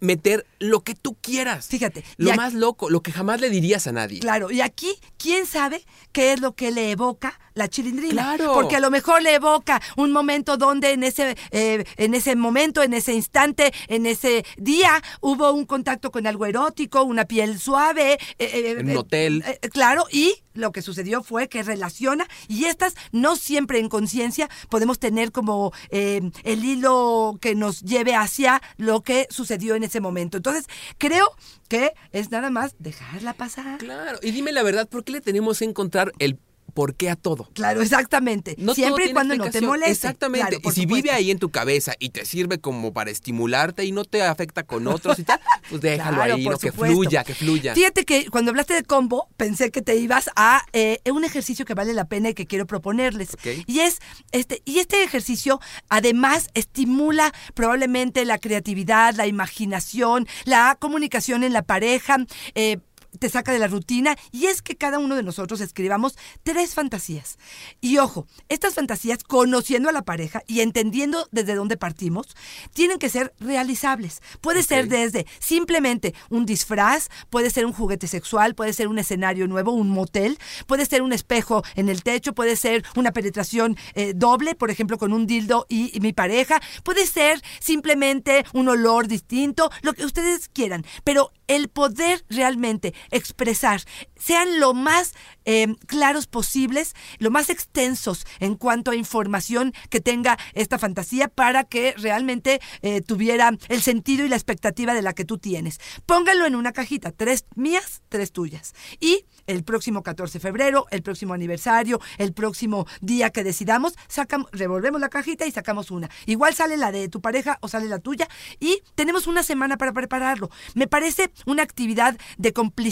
meter 0.00 0.46
lo 0.58 0.80
que 0.80 0.94
tú 0.94 1.16
quieras. 1.20 1.66
Fíjate, 1.68 2.04
Lo 2.18 2.30
aquí- 2.30 2.36
más 2.36 2.52
loco, 2.54 2.90
lo 2.90 3.02
que 3.02 3.12
jamás 3.12 3.40
le 3.40 3.48
dirías 3.48 3.86
a 3.86 3.92
nadie. 3.92 4.20
Claro, 4.20 4.50
y 4.50 4.60
aquí, 4.60 4.98
¿quién 5.16 5.46
sabe 5.46 5.84
qué 6.12 6.32
es 6.34 6.40
lo 6.40 6.54
que 6.54 6.70
le 6.72 6.90
evoca 6.90 7.38
la 7.54 7.68
chilindrina? 7.68 8.12
Claro. 8.36 8.52
Porque 8.54 8.76
a 8.76 8.80
lo 8.80 8.90
mejor 8.90 9.22
le 9.22 9.34
evoca 9.34 9.80
un 9.96 10.12
momento 10.12 10.56
donde 10.56 10.92
en 10.92 11.02
ese, 11.04 11.36
eh, 11.50 11.84
en 11.96 12.14
ese 12.14 12.36
momento, 12.36 12.82
en 12.82 12.94
ese 12.94 13.12
instante, 13.14 13.72
en 13.88 14.06
ese 14.06 14.44
día, 14.56 15.02
hubo 15.20 15.52
un 15.52 15.64
contacto 15.64 16.10
con 16.10 16.26
algo 16.26 16.46
erótico, 16.46 17.02
una 17.02 17.24
piel 17.26 17.58
suave. 17.58 18.14
eh, 18.14 18.18
eh, 18.38 18.70
En 18.78 18.86
un 18.86 18.90
eh, 18.92 18.96
hotel. 18.98 19.44
eh, 19.46 19.68
claro, 19.70 20.04
y 20.10 20.34
lo 20.54 20.70
que 20.72 20.82
sucedió 20.82 21.22
fue 21.22 21.48
que 21.48 21.62
relaciona, 21.62 22.26
y 22.48 22.66
estas 22.66 22.94
no 23.10 23.34
siempre 23.36 23.78
en 23.80 23.88
conciencia 23.88 24.48
podemos 24.68 24.98
tener 24.98 25.32
como 25.32 25.72
eh, 25.90 26.20
el 26.44 26.64
hilo 26.64 27.38
que 27.40 27.54
nos 27.54 27.82
lleve 27.82 28.14
hacia 28.14 28.62
lo 28.76 29.02
que 29.02 29.26
sucedió 29.30 29.74
en 29.74 29.82
ese 29.84 30.00
momento. 30.00 30.36
Entonces, 30.36 30.66
creo 30.98 31.26
que 31.68 31.92
es 32.12 32.30
nada 32.30 32.50
más 32.50 32.76
dejarla 32.78 33.32
pasar. 33.34 33.78
Claro, 33.78 34.18
y 34.22 34.30
dime 34.30 34.52
la 34.52 34.62
verdad, 34.62 34.88
¿por 34.88 35.02
qué 35.04 35.12
le 35.12 35.20
tenemos 35.20 35.58
que 35.58 35.64
encontrar 35.64 36.12
el 36.18 36.38
por 36.74 36.94
qué 36.96 37.08
a 37.10 37.16
todo? 37.16 37.48
Claro, 37.54 37.80
exactamente. 37.82 38.56
No 38.58 38.74
Siempre 38.74 39.06
y 39.06 39.12
cuando 39.12 39.36
no 39.36 39.48
te 39.50 39.60
moleste. 39.60 39.92
Exactamente. 39.92 40.48
Claro, 40.48 40.60
y 40.62 40.70
si 40.74 40.82
supuesto. 40.82 40.94
vive 40.94 41.10
ahí 41.12 41.30
en 41.30 41.38
tu 41.38 41.50
cabeza 41.50 41.94
y 41.98 42.10
te 42.10 42.24
sirve 42.26 42.58
como 42.58 42.92
para 42.92 43.10
estimularte 43.10 43.84
y 43.84 43.92
no 43.92 44.04
te 44.04 44.22
afecta 44.22 44.64
con 44.64 44.86
otros 44.88 45.18
y 45.18 45.24
tal, 45.24 45.40
pues 45.70 45.80
déjalo 45.80 46.16
Claro, 46.16 46.34
ahí, 46.34 46.44
¿no? 46.48 46.58
que 46.58 46.72
fluya, 46.72 47.24
que 47.24 47.34
fluya. 47.34 47.74
Fíjate 47.74 48.04
que 48.04 48.28
cuando 48.28 48.50
hablaste 48.50 48.74
de 48.74 48.82
combo, 48.82 49.28
pensé 49.36 49.70
que 49.70 49.80
te 49.82 49.96
ibas 49.96 50.28
a 50.36 50.62
eh, 50.72 50.98
un 51.10 51.24
ejercicio 51.24 51.64
que 51.64 51.74
vale 51.74 51.94
la 51.94 52.06
pena 52.06 52.30
y 52.30 52.34
que 52.34 52.46
quiero 52.46 52.66
proponerles. 52.66 53.36
Y 53.66 53.80
es 53.80 53.98
este, 54.32 54.60
y 54.64 54.80
este 54.80 55.02
ejercicio 55.04 55.60
además 55.88 56.48
estimula 56.54 57.32
probablemente 57.54 58.24
la 58.24 58.38
creatividad, 58.38 59.14
la 59.14 59.26
imaginación, 59.26 60.26
la 60.44 60.76
comunicación 60.80 61.44
en 61.44 61.52
la 61.52 61.62
pareja. 61.62 62.16
eh, 62.54 62.78
te 63.18 63.28
saca 63.28 63.52
de 63.52 63.58
la 63.58 63.68
rutina 63.68 64.16
y 64.32 64.46
es 64.46 64.62
que 64.62 64.76
cada 64.76 64.98
uno 64.98 65.16
de 65.16 65.22
nosotros 65.22 65.60
escribamos 65.60 66.16
tres 66.42 66.74
fantasías. 66.74 67.38
Y 67.80 67.98
ojo, 67.98 68.26
estas 68.48 68.74
fantasías, 68.74 69.22
conociendo 69.24 69.88
a 69.88 69.92
la 69.92 70.02
pareja 70.02 70.42
y 70.46 70.60
entendiendo 70.60 71.28
desde 71.30 71.54
dónde 71.54 71.76
partimos, 71.76 72.36
tienen 72.72 72.98
que 72.98 73.08
ser 73.08 73.34
realizables. 73.40 74.20
Puede 74.40 74.62
ser 74.62 74.88
desde 74.88 75.26
simplemente 75.38 76.14
un 76.30 76.46
disfraz, 76.46 77.08
puede 77.30 77.50
ser 77.50 77.66
un 77.66 77.72
juguete 77.72 78.06
sexual, 78.06 78.54
puede 78.54 78.72
ser 78.72 78.88
un 78.88 78.98
escenario 78.98 79.46
nuevo, 79.46 79.72
un 79.72 79.90
motel, 79.90 80.38
puede 80.66 80.86
ser 80.86 81.02
un 81.02 81.12
espejo 81.12 81.62
en 81.74 81.88
el 81.88 82.02
techo, 82.02 82.34
puede 82.34 82.56
ser 82.56 82.84
una 82.96 83.12
penetración 83.12 83.76
eh, 83.94 84.12
doble, 84.14 84.54
por 84.54 84.70
ejemplo, 84.70 84.98
con 84.98 85.12
un 85.12 85.26
dildo 85.26 85.66
y, 85.68 85.96
y 85.96 86.00
mi 86.00 86.12
pareja, 86.12 86.60
puede 86.82 87.06
ser 87.06 87.40
simplemente 87.60 88.44
un 88.52 88.68
olor 88.68 89.08
distinto, 89.08 89.70
lo 89.82 89.92
que 89.92 90.04
ustedes 90.04 90.48
quieran, 90.48 90.84
pero 91.04 91.32
el 91.46 91.68
poder 91.68 92.24
realmente 92.28 92.94
expresar, 93.10 93.82
sean 94.16 94.60
lo 94.60 94.74
más 94.74 95.12
eh, 95.44 95.74
claros 95.86 96.26
posibles, 96.26 96.94
lo 97.18 97.30
más 97.30 97.50
extensos 97.50 98.26
en 98.40 98.54
cuanto 98.56 98.90
a 98.90 98.96
información 98.96 99.72
que 99.90 100.00
tenga 100.00 100.38
esta 100.52 100.78
fantasía 100.78 101.28
para 101.28 101.64
que 101.64 101.94
realmente 101.96 102.60
eh, 102.82 103.00
tuviera 103.00 103.52
el 103.68 103.82
sentido 103.82 104.24
y 104.24 104.28
la 104.28 104.36
expectativa 104.36 104.94
de 104.94 105.02
la 105.02 105.12
que 105.12 105.24
tú 105.24 105.38
tienes. 105.38 105.80
Póngalo 106.06 106.46
en 106.46 106.54
una 106.54 106.72
cajita, 106.72 107.12
tres 107.12 107.46
mías, 107.54 108.02
tres 108.08 108.32
tuyas. 108.32 108.74
Y 109.00 109.26
el 109.46 109.64
próximo 109.64 110.02
14 110.02 110.38
de 110.38 110.40
febrero, 110.40 110.86
el 110.90 111.02
próximo 111.02 111.34
aniversario, 111.34 112.00
el 112.18 112.32
próximo 112.32 112.86
día 113.00 113.30
que 113.30 113.44
decidamos, 113.44 113.94
sacamos, 114.08 114.48
revolvemos 114.52 115.00
la 115.00 115.08
cajita 115.08 115.46
y 115.46 115.50
sacamos 115.50 115.90
una. 115.90 116.10
Igual 116.26 116.54
sale 116.54 116.76
la 116.76 116.92
de 116.92 117.08
tu 117.08 117.20
pareja 117.20 117.58
o 117.60 117.68
sale 117.68 117.88
la 117.88 117.98
tuya 117.98 118.28
y 118.60 118.82
tenemos 118.94 119.26
una 119.26 119.42
semana 119.42 119.76
para 119.76 119.92
prepararlo. 119.92 120.50
Me 120.74 120.86
parece 120.86 121.32
una 121.46 121.62
actividad 121.62 122.16
de 122.38 122.52
complicidad, 122.52 122.84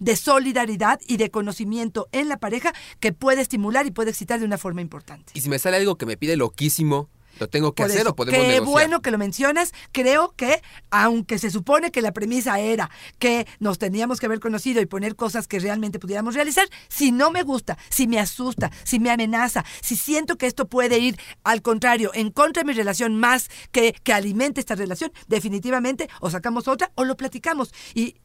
de 0.00 0.16
solidaridad 0.16 1.00
y 1.06 1.16
de 1.16 1.30
conocimiento 1.30 2.08
en 2.12 2.28
la 2.28 2.38
pareja 2.38 2.72
que 3.00 3.12
puede 3.12 3.40
estimular 3.40 3.86
y 3.86 3.90
puede 3.90 4.10
excitar 4.10 4.40
de 4.40 4.44
una 4.44 4.58
forma 4.58 4.80
importante. 4.80 5.32
Y 5.34 5.40
si 5.40 5.48
me 5.48 5.58
sale 5.58 5.76
algo 5.76 5.96
que 5.96 6.06
me 6.06 6.16
pide 6.16 6.36
loquísimo, 6.36 7.08
¿lo 7.38 7.48
tengo 7.48 7.72
que 7.72 7.84
Por 7.84 7.90
hacer 7.90 8.02
eso, 8.02 8.10
o 8.10 8.16
podemos 8.16 8.40
Qué 8.40 8.48
negociar? 8.48 8.72
bueno 8.72 9.00
que 9.00 9.10
lo 9.12 9.18
mencionas. 9.18 9.72
Creo 9.92 10.34
que, 10.36 10.60
aunque 10.90 11.38
se 11.38 11.50
supone 11.50 11.92
que 11.92 12.02
la 12.02 12.12
premisa 12.12 12.58
era 12.58 12.90
que 13.20 13.46
nos 13.60 13.78
teníamos 13.78 14.18
que 14.18 14.26
haber 14.26 14.40
conocido 14.40 14.80
y 14.80 14.86
poner 14.86 15.14
cosas 15.14 15.46
que 15.46 15.60
realmente 15.60 16.00
pudiéramos 16.00 16.34
realizar, 16.34 16.68
si 16.88 17.12
no 17.12 17.30
me 17.30 17.44
gusta, 17.44 17.78
si 17.90 18.08
me 18.08 18.18
asusta, 18.18 18.72
si 18.82 18.98
me 18.98 19.10
amenaza, 19.10 19.64
si 19.80 19.96
siento 19.96 20.36
que 20.36 20.46
esto 20.46 20.66
puede 20.66 20.98
ir 20.98 21.16
al 21.44 21.62
contrario, 21.62 22.10
en 22.12 22.30
contra 22.32 22.62
de 22.62 22.66
mi 22.66 22.72
relación 22.72 23.14
más 23.14 23.50
que, 23.70 23.94
que 24.02 24.12
alimente 24.12 24.60
esta 24.60 24.74
relación, 24.74 25.12
definitivamente 25.28 26.08
o 26.20 26.30
sacamos 26.30 26.66
otra 26.66 26.90
o 26.96 27.04
lo 27.04 27.16
platicamos. 27.16 27.72
Y 27.94 28.16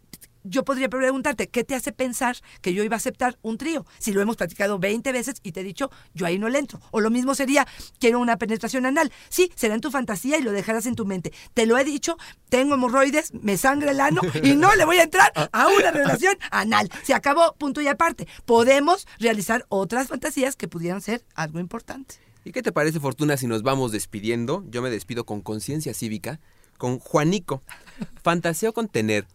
yo 0.43 0.63
podría 0.63 0.89
preguntarte, 0.89 1.47
¿qué 1.47 1.63
te 1.63 1.75
hace 1.75 1.91
pensar 1.91 2.37
que 2.61 2.73
yo 2.73 2.83
iba 2.83 2.95
a 2.95 2.97
aceptar 2.97 3.37
un 3.41 3.57
trío? 3.57 3.85
Si 3.99 4.13
lo 4.13 4.21
hemos 4.21 4.35
platicado 4.35 4.79
20 4.79 5.11
veces 5.11 5.35
y 5.43 5.51
te 5.51 5.61
he 5.61 5.63
dicho, 5.63 5.89
yo 6.13 6.25
ahí 6.25 6.37
no 6.37 6.49
le 6.49 6.59
entro. 6.59 6.79
O 6.91 7.01
lo 7.01 7.09
mismo 7.09 7.35
sería, 7.35 7.67
quiero 7.99 8.19
una 8.19 8.37
penetración 8.37 8.85
anal. 8.85 9.11
Sí, 9.29 9.51
será 9.55 9.75
en 9.75 9.81
tu 9.81 9.91
fantasía 9.91 10.37
y 10.37 10.41
lo 10.41 10.51
dejarás 10.51 10.85
en 10.85 10.95
tu 10.95 11.05
mente. 11.05 11.33
Te 11.53 11.65
lo 11.65 11.77
he 11.77 11.83
dicho, 11.83 12.17
tengo 12.49 12.75
hemorroides, 12.75 13.33
me 13.33 13.57
sangra 13.57 13.91
el 13.91 13.99
ano 13.99 14.21
y 14.41 14.55
no 14.55 14.75
le 14.75 14.85
voy 14.85 14.97
a 14.97 15.03
entrar 15.03 15.31
a 15.51 15.67
una 15.67 15.91
relación 15.91 16.35
anal. 16.51 16.89
Se 17.03 17.13
acabó, 17.13 17.55
punto 17.57 17.81
y 17.81 17.87
aparte. 17.87 18.27
Podemos 18.45 19.07
realizar 19.19 19.65
otras 19.69 20.07
fantasías 20.07 20.55
que 20.55 20.67
pudieran 20.67 21.01
ser 21.01 21.23
algo 21.35 21.59
importante. 21.59 22.15
¿Y 22.45 22.51
qué 22.51 22.61
te 22.61 22.73
parece, 22.73 22.99
Fortuna, 22.99 23.37
si 23.37 23.47
nos 23.47 23.63
vamos 23.63 23.91
despidiendo? 23.91 24.65
Yo 24.67 24.81
me 24.81 24.89
despido 24.89 25.25
con 25.25 25.41
conciencia 25.41 25.93
cívica, 25.93 26.41
con 26.77 26.99
Juanico. 26.99 27.61
Fantaseo 28.21 28.73
con 28.73 28.89
tener 28.89 29.25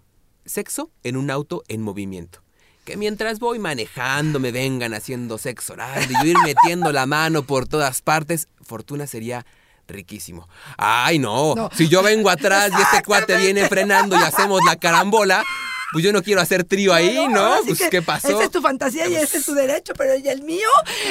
sexo 0.49 0.91
en 1.05 1.17
un 1.17 1.31
auto 1.31 1.63
en 1.69 1.83
movimiento. 1.83 2.43
Que 2.85 2.97
mientras 2.97 3.39
voy 3.39 3.59
manejando 3.59 4.41
me 4.41 4.51
vengan 4.51 4.95
haciendo 4.95 5.37
sexo 5.39 5.75
oral 5.75 6.07
y 6.11 6.15
yo 6.15 6.25
ir 6.25 6.37
metiendo 6.45 6.91
la 6.91 7.05
mano 7.07 7.43
por 7.43 7.69
todas 7.69 8.01
partes, 8.03 8.49
Fortuna 8.63 9.07
sería 9.07 9.45
riquísimo. 9.87 10.49
Ay, 10.77 11.19
no, 11.19 11.55
No. 11.55 11.71
si 11.75 11.89
yo 11.89 12.03
vengo 12.03 12.31
atrás 12.31 12.71
y 12.77 12.81
este 12.83 13.03
cuate 13.05 13.37
viene 13.37 13.69
frenando 13.69 14.17
y 14.17 14.23
hacemos 14.23 14.61
la 14.65 14.77
carambola, 14.77 15.45
pues 15.93 16.05
yo 16.05 16.13
no 16.13 16.23
quiero 16.23 16.41
hacer 16.41 16.65
trío 16.65 16.93
ahí, 16.93 17.29
¿no? 17.29 17.57
Pues 17.67 17.81
¿qué 17.91 18.03
pasó? 18.03 18.29
Esa 18.29 18.45
es 18.45 18.51
tu 18.51 18.61
fantasía 18.61 19.09
y 19.09 19.17
ese 19.17 19.39
es 19.39 19.47
tu 19.47 19.55
derecho, 19.55 19.95
pero 19.97 20.15
¿y 20.17 20.29
el 20.29 20.43
mío? 20.43 20.69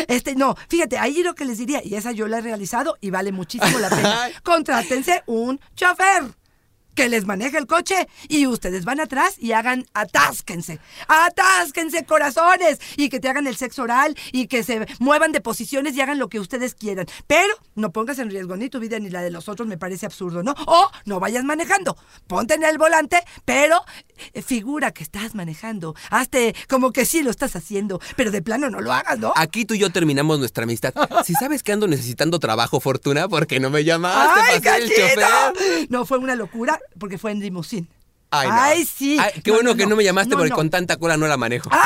Este, 0.07 0.35
no, 0.35 0.55
fíjate, 0.69 0.97
ahí 0.99 1.23
lo 1.23 1.33
que 1.33 1.45
les 1.45 1.57
diría, 1.57 1.81
y 1.83 1.95
esa 1.95 2.11
yo 2.11 2.27
la 2.27 2.37
he 2.37 2.41
realizado 2.41 2.97
y 3.01 3.09
vale 3.09 3.31
muchísimo 3.31 3.79
la 3.79 3.89
pena. 3.89 4.29
Contrátense 4.43 5.23
un 5.25 5.59
chofer 5.75 6.25
que 6.97 7.09
les 7.09 7.27
maneje 7.27 7.59
el 7.59 7.67
coche 7.67 8.07
y 8.27 8.47
ustedes 8.47 8.83
van 8.83 8.99
atrás 8.99 9.35
y 9.37 9.51
hagan 9.51 9.85
atásquense, 9.93 10.79
atásquense 11.07 12.03
corazones 12.05 12.79
y 12.95 13.09
que 13.09 13.19
te 13.19 13.29
hagan 13.29 13.45
el 13.45 13.55
sexo 13.55 13.83
oral 13.83 14.17
y 14.31 14.47
que 14.47 14.63
se 14.63 14.87
muevan 14.97 15.31
de 15.31 15.39
posiciones 15.39 15.95
y 15.95 16.01
hagan 16.01 16.17
lo 16.17 16.27
que 16.27 16.39
ustedes 16.39 16.73
quieran. 16.73 17.05
Pero 17.27 17.53
no 17.75 17.91
pongas 17.91 18.17
en 18.17 18.31
riesgo 18.31 18.57
ni 18.57 18.69
tu 18.69 18.79
vida 18.79 18.97
ni 18.97 19.11
la 19.11 19.21
de 19.21 19.29
los 19.29 19.47
otros, 19.47 19.67
me 19.67 19.77
parece 19.77 20.07
absurdo, 20.07 20.41
¿no? 20.41 20.55
O 20.65 20.89
no 21.05 21.19
vayas 21.19 21.43
manejando, 21.43 21.95
ponte 22.25 22.55
en 22.55 22.63
el 22.63 22.79
volante, 22.79 23.23
pero 23.45 23.79
eh, 24.33 24.41
figura 24.41 24.89
que 24.89 25.03
estás 25.03 25.35
manejando, 25.35 25.93
hazte 26.09 26.55
como 26.67 26.91
que 26.91 27.05
sí 27.05 27.21
lo 27.21 27.29
estás 27.29 27.55
haciendo, 27.55 28.01
pero 28.15 28.31
de 28.31 28.41
plano 28.41 28.71
no 28.71 28.81
lo 28.81 28.91
hagas, 28.91 29.19
¿no? 29.19 29.33
Aquí 29.35 29.65
tú 29.65 29.75
y 29.75 29.77
yo 29.77 29.91
terminamos 29.91 30.39
nuestra 30.39 30.63
amistad. 30.63 30.95
Si 31.23 31.33
sabes 31.35 31.61
que 31.61 31.73
ando 31.73 31.85
necesitando 31.85 32.39
trabajo, 32.39 32.79
Fortuna, 32.79 33.27
¿por 33.27 33.45
qué 33.45 33.59
no 33.59 33.69
me 33.69 33.83
llamaste 33.83 34.41
¡Ay, 34.41 34.61
ser 34.61 34.81
el 34.81 34.89
chofer? 34.89 35.87
No, 35.89 36.03
fue 36.03 36.17
una 36.17 36.35
locura 36.35 36.79
porque 36.99 37.17
fue 37.17 37.31
en 37.31 37.39
limusín. 37.39 37.89
Ay, 38.29 38.49
no. 38.49 38.55
Ay, 38.55 38.85
sí. 38.85 39.17
Ay, 39.19 39.41
qué 39.41 39.51
bueno 39.51 39.75
que 39.75 39.85
no 39.87 39.95
me 39.95 40.03
llamaste 40.03 40.31
No, 40.31 40.37
porque 40.37 40.49
no. 40.49 40.55
con 40.57 40.69
tanta 40.69 40.97
cola 40.97 41.15
no 41.17 41.27
la 41.27 41.37
manejo. 41.37 41.69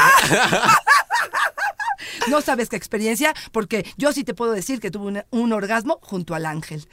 No 2.30 2.42
sabes 2.42 2.70
qué 2.70 2.76
experiencia, 2.76 3.34
porque 3.52 3.86
yo 3.98 4.12
sí 4.14 4.24
te 4.24 4.34
puedo 4.34 4.52
decir 4.52 4.80
que 4.80 4.92
tuve 4.92 5.08
un, 5.08 5.24
un 5.30 5.54
orgasmo 5.54 6.00
junto 6.02 6.36
al 6.36 6.46
ángel. 6.46 6.88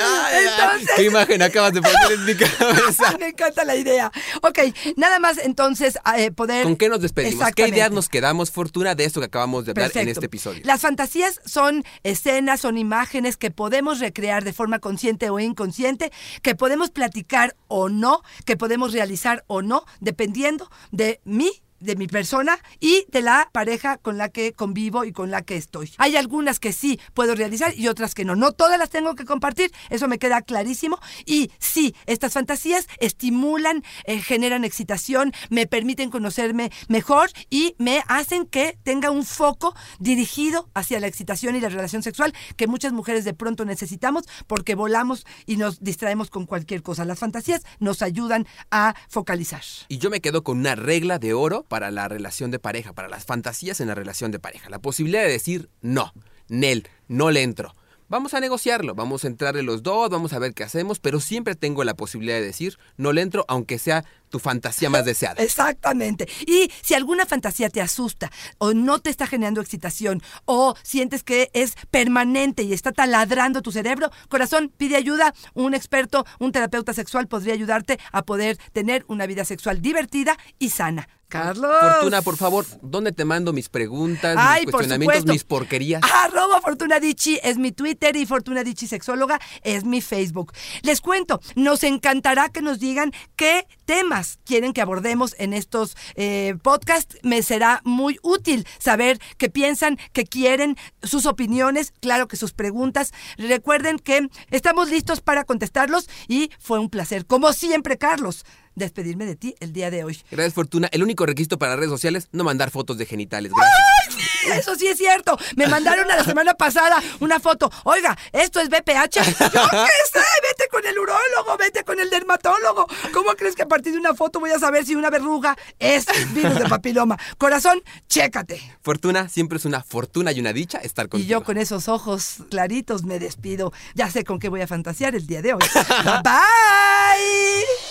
Ay, 0.00 0.44
Entonces- 0.46 0.90
¿Qué 0.96 1.04
imagen 1.04 1.42
acabas 1.42 1.72
de 1.72 1.82
poner 1.82 2.12
en 2.12 2.24
mi 2.24 2.34
cabeza? 2.36 3.16
Me 3.18 3.28
encanta 3.28 3.64
la 3.64 3.76
idea. 3.76 4.10
Ok, 4.42 4.58
nada 4.96 5.18
más 5.18 5.38
entonces 5.38 5.98
eh, 6.16 6.30
poder... 6.30 6.64
¿Con 6.64 6.76
qué 6.76 6.88
nos 6.88 7.00
despedimos? 7.00 7.44
¿Qué 7.54 7.68
ideas 7.68 7.90
nos 7.90 8.08
quedamos, 8.08 8.50
Fortuna, 8.50 8.94
de 8.94 9.04
esto 9.04 9.20
que 9.20 9.26
acabamos 9.26 9.64
de 9.64 9.72
hablar 9.72 9.90
en 9.94 10.08
este 10.08 10.26
episodio? 10.26 10.60
Las 10.64 10.80
fantasías 10.80 11.40
son 11.44 11.84
escenas, 12.02 12.60
son 12.60 12.78
imágenes 12.78 13.36
que 13.36 13.50
podemos 13.50 14.00
recrear 14.00 14.44
de 14.44 14.52
forma 14.52 14.78
consciente 14.78 15.30
o 15.30 15.38
inconsciente, 15.40 16.12
que 16.42 16.54
podemos 16.54 16.90
platicar 16.90 17.56
o 17.68 17.88
no, 17.88 18.22
que 18.44 18.56
podemos 18.56 18.92
realizar 18.92 19.44
o 19.46 19.62
no, 19.62 19.84
dependiendo 20.00 20.70
de 20.90 21.20
mí 21.24 21.62
de 21.84 21.96
mi 21.96 22.06
persona 22.06 22.58
y 22.80 23.06
de 23.10 23.22
la 23.22 23.48
pareja 23.52 23.98
con 23.98 24.18
la 24.18 24.28
que 24.28 24.52
convivo 24.52 25.04
y 25.04 25.12
con 25.12 25.30
la 25.30 25.42
que 25.42 25.56
estoy. 25.56 25.92
Hay 25.98 26.16
algunas 26.16 26.58
que 26.58 26.72
sí 26.72 26.98
puedo 27.12 27.34
realizar 27.34 27.76
y 27.76 27.88
otras 27.88 28.14
que 28.14 28.24
no. 28.24 28.34
No 28.36 28.52
todas 28.52 28.78
las 28.78 28.90
tengo 28.90 29.14
que 29.14 29.24
compartir, 29.24 29.70
eso 29.90 30.08
me 30.08 30.18
queda 30.18 30.42
clarísimo. 30.42 30.98
Y 31.26 31.50
sí, 31.58 31.94
estas 32.06 32.32
fantasías 32.32 32.86
estimulan, 32.98 33.82
eh, 34.04 34.20
generan 34.20 34.64
excitación, 34.64 35.32
me 35.50 35.66
permiten 35.66 36.10
conocerme 36.10 36.70
mejor 36.88 37.30
y 37.50 37.74
me 37.78 38.02
hacen 38.08 38.46
que 38.46 38.78
tenga 38.82 39.10
un 39.10 39.24
foco 39.24 39.74
dirigido 39.98 40.70
hacia 40.74 41.00
la 41.00 41.06
excitación 41.06 41.56
y 41.56 41.60
la 41.60 41.68
relación 41.68 42.02
sexual 42.02 42.34
que 42.56 42.66
muchas 42.66 42.92
mujeres 42.92 43.24
de 43.24 43.34
pronto 43.34 43.64
necesitamos 43.64 44.24
porque 44.46 44.74
volamos 44.74 45.26
y 45.46 45.56
nos 45.56 45.82
distraemos 45.82 46.30
con 46.30 46.46
cualquier 46.46 46.82
cosa. 46.82 47.04
Las 47.04 47.18
fantasías 47.18 47.62
nos 47.78 48.02
ayudan 48.02 48.46
a 48.70 48.94
focalizar. 49.08 49.62
Y 49.88 49.98
yo 49.98 50.10
me 50.10 50.20
quedo 50.20 50.42
con 50.42 50.58
una 50.58 50.74
regla 50.74 51.18
de 51.18 51.34
oro 51.34 51.64
para 51.74 51.90
la 51.90 52.06
relación 52.06 52.52
de 52.52 52.60
pareja, 52.60 52.92
para 52.92 53.08
las 53.08 53.24
fantasías 53.24 53.80
en 53.80 53.88
la 53.88 53.96
relación 53.96 54.30
de 54.30 54.38
pareja. 54.38 54.70
La 54.70 54.78
posibilidad 54.78 55.24
de 55.24 55.28
decir 55.28 55.70
no, 55.82 56.12
Nel, 56.46 56.88
no 57.08 57.32
le 57.32 57.42
entro. 57.42 57.74
Vamos 58.06 58.32
a 58.32 58.38
negociarlo, 58.38 58.94
vamos 58.94 59.24
a 59.24 59.26
entrarle 59.26 59.64
los 59.64 59.82
dos, 59.82 60.08
vamos 60.08 60.32
a 60.34 60.38
ver 60.38 60.54
qué 60.54 60.62
hacemos, 60.62 61.00
pero 61.00 61.18
siempre 61.18 61.56
tengo 61.56 61.82
la 61.82 61.94
posibilidad 61.94 62.36
de 62.36 62.42
decir 62.42 62.78
no 62.96 63.12
le 63.12 63.22
entro, 63.22 63.44
aunque 63.48 63.76
sea 63.80 64.04
tu 64.28 64.38
fantasía 64.38 64.88
más 64.88 65.04
deseada. 65.04 65.42
Exactamente. 65.42 66.28
Y 66.46 66.70
si 66.80 66.94
alguna 66.94 67.26
fantasía 67.26 67.70
te 67.70 67.80
asusta 67.80 68.30
o 68.58 68.72
no 68.72 69.00
te 69.00 69.10
está 69.10 69.26
generando 69.26 69.60
excitación 69.60 70.22
o 70.44 70.76
sientes 70.84 71.24
que 71.24 71.50
es 71.54 71.74
permanente 71.90 72.62
y 72.62 72.72
está 72.72 72.92
taladrando 72.92 73.62
tu 73.62 73.72
cerebro, 73.72 74.12
corazón, 74.28 74.70
pide 74.76 74.94
ayuda. 74.94 75.34
Un 75.54 75.74
experto, 75.74 76.24
un 76.38 76.52
terapeuta 76.52 76.94
sexual 76.94 77.26
podría 77.26 77.54
ayudarte 77.54 77.98
a 78.12 78.22
poder 78.22 78.58
tener 78.72 79.04
una 79.08 79.26
vida 79.26 79.44
sexual 79.44 79.82
divertida 79.82 80.36
y 80.60 80.70
sana. 80.70 81.08
Carlos. 81.34 81.76
Fortuna, 81.80 82.22
por 82.22 82.36
favor, 82.36 82.64
¿dónde 82.80 83.10
te 83.10 83.24
mando 83.24 83.52
mis 83.52 83.68
preguntas, 83.68 84.36
Ay, 84.38 84.66
mis 84.66 84.72
cuestionamientos, 84.72 85.26
mis 85.26 85.42
porquerías? 85.42 86.00
Arroba 86.04 86.60
Fortuna 86.60 87.00
Dicci 87.00 87.40
es 87.42 87.58
mi 87.58 87.72
Twitter 87.72 88.14
y 88.14 88.24
Fortuna 88.24 88.62
Dicci 88.62 88.86
Sexóloga 88.86 89.40
es 89.64 89.84
mi 89.84 90.00
Facebook. 90.00 90.52
Les 90.82 91.00
cuento, 91.00 91.40
nos 91.56 91.82
encantará 91.82 92.50
que 92.50 92.62
nos 92.62 92.78
digan 92.78 93.10
qué 93.34 93.66
temas 93.84 94.38
quieren 94.44 94.72
que 94.72 94.80
abordemos 94.80 95.34
en 95.38 95.54
estos 95.54 95.96
eh, 96.14 96.54
podcasts. 96.62 97.18
Me 97.24 97.42
será 97.42 97.80
muy 97.82 98.20
útil 98.22 98.64
saber 98.78 99.18
qué 99.36 99.50
piensan, 99.50 99.98
qué 100.12 100.24
quieren, 100.24 100.76
sus 101.02 101.26
opiniones, 101.26 101.92
claro 102.00 102.28
que 102.28 102.36
sus 102.36 102.52
preguntas. 102.52 103.12
Recuerden 103.38 103.98
que 103.98 104.28
estamos 104.52 104.88
listos 104.88 105.20
para 105.20 105.42
contestarlos 105.42 106.08
y 106.28 106.52
fue 106.60 106.78
un 106.78 106.90
placer, 106.90 107.26
como 107.26 107.52
siempre, 107.52 107.98
Carlos, 107.98 108.44
despedirme 108.74 109.24
de 109.26 109.36
ti 109.36 109.54
el 109.60 109.72
día 109.72 109.90
de 109.90 110.04
hoy. 110.04 110.20
Gracias, 110.30 110.54
Fortuna. 110.54 110.88
El 110.92 111.02
único 111.02 111.26
requisito 111.26 111.58
para 111.58 111.76
redes 111.76 111.90
sociales, 111.90 112.28
no 112.32 112.44
mandar 112.44 112.70
fotos 112.70 112.98
de 112.98 113.06
genitales. 113.06 113.52
Gracias. 113.54 114.58
Eso 114.58 114.74
sí 114.76 114.86
es 114.86 114.98
cierto. 114.98 115.38
Me 115.56 115.66
mandaron 115.66 116.10
a 116.10 116.16
la 116.16 116.24
semana 116.24 116.54
pasada 116.54 117.02
una 117.20 117.40
foto. 117.40 117.70
Oiga, 117.84 118.16
¿esto 118.32 118.60
es 118.60 118.68
BPH? 118.68 119.14
Yo 119.14 119.22
qué 119.24 120.02
sé, 120.12 120.20
vete 120.42 120.68
con 120.70 120.84
el 120.86 120.98
urólogo, 120.98 121.56
vete 121.58 121.82
con 121.84 121.98
el 121.98 122.10
dermatólogo. 122.10 122.86
¿Cómo 123.12 123.32
crees 123.32 123.54
que 123.56 123.62
a 123.62 123.68
partir 123.68 123.92
de 123.94 123.98
una 123.98 124.14
foto 124.14 124.40
voy 124.40 124.50
a 124.50 124.58
saber 124.58 124.84
si 124.84 124.94
una 124.96 125.08
verruga 125.10 125.56
es 125.78 126.04
virus 126.34 126.58
de 126.58 126.68
papiloma? 126.68 127.18
Corazón, 127.38 127.82
chécate. 128.08 128.60
Fortuna, 128.82 129.28
siempre 129.30 129.56
es 129.58 129.64
una 129.64 129.82
fortuna 129.82 130.30
y 130.32 130.40
una 130.40 130.52
dicha 130.52 130.78
estar 130.78 131.06
Y 131.06 131.08
contigo. 131.08 131.30
yo 131.30 131.42
con 131.44 131.56
esos 131.56 131.88
ojos 131.88 132.36
claritos 132.50 133.04
me 133.04 133.18
despido. 133.18 133.72
Ya 133.94 134.10
sé 134.10 134.24
con 134.24 134.38
qué 134.38 134.48
voy 134.50 134.60
a 134.60 134.66
fantasear 134.66 135.14
el 135.14 135.26
día 135.26 135.40
de 135.40 135.54
hoy. 135.54 135.60
Bye. 136.22 137.83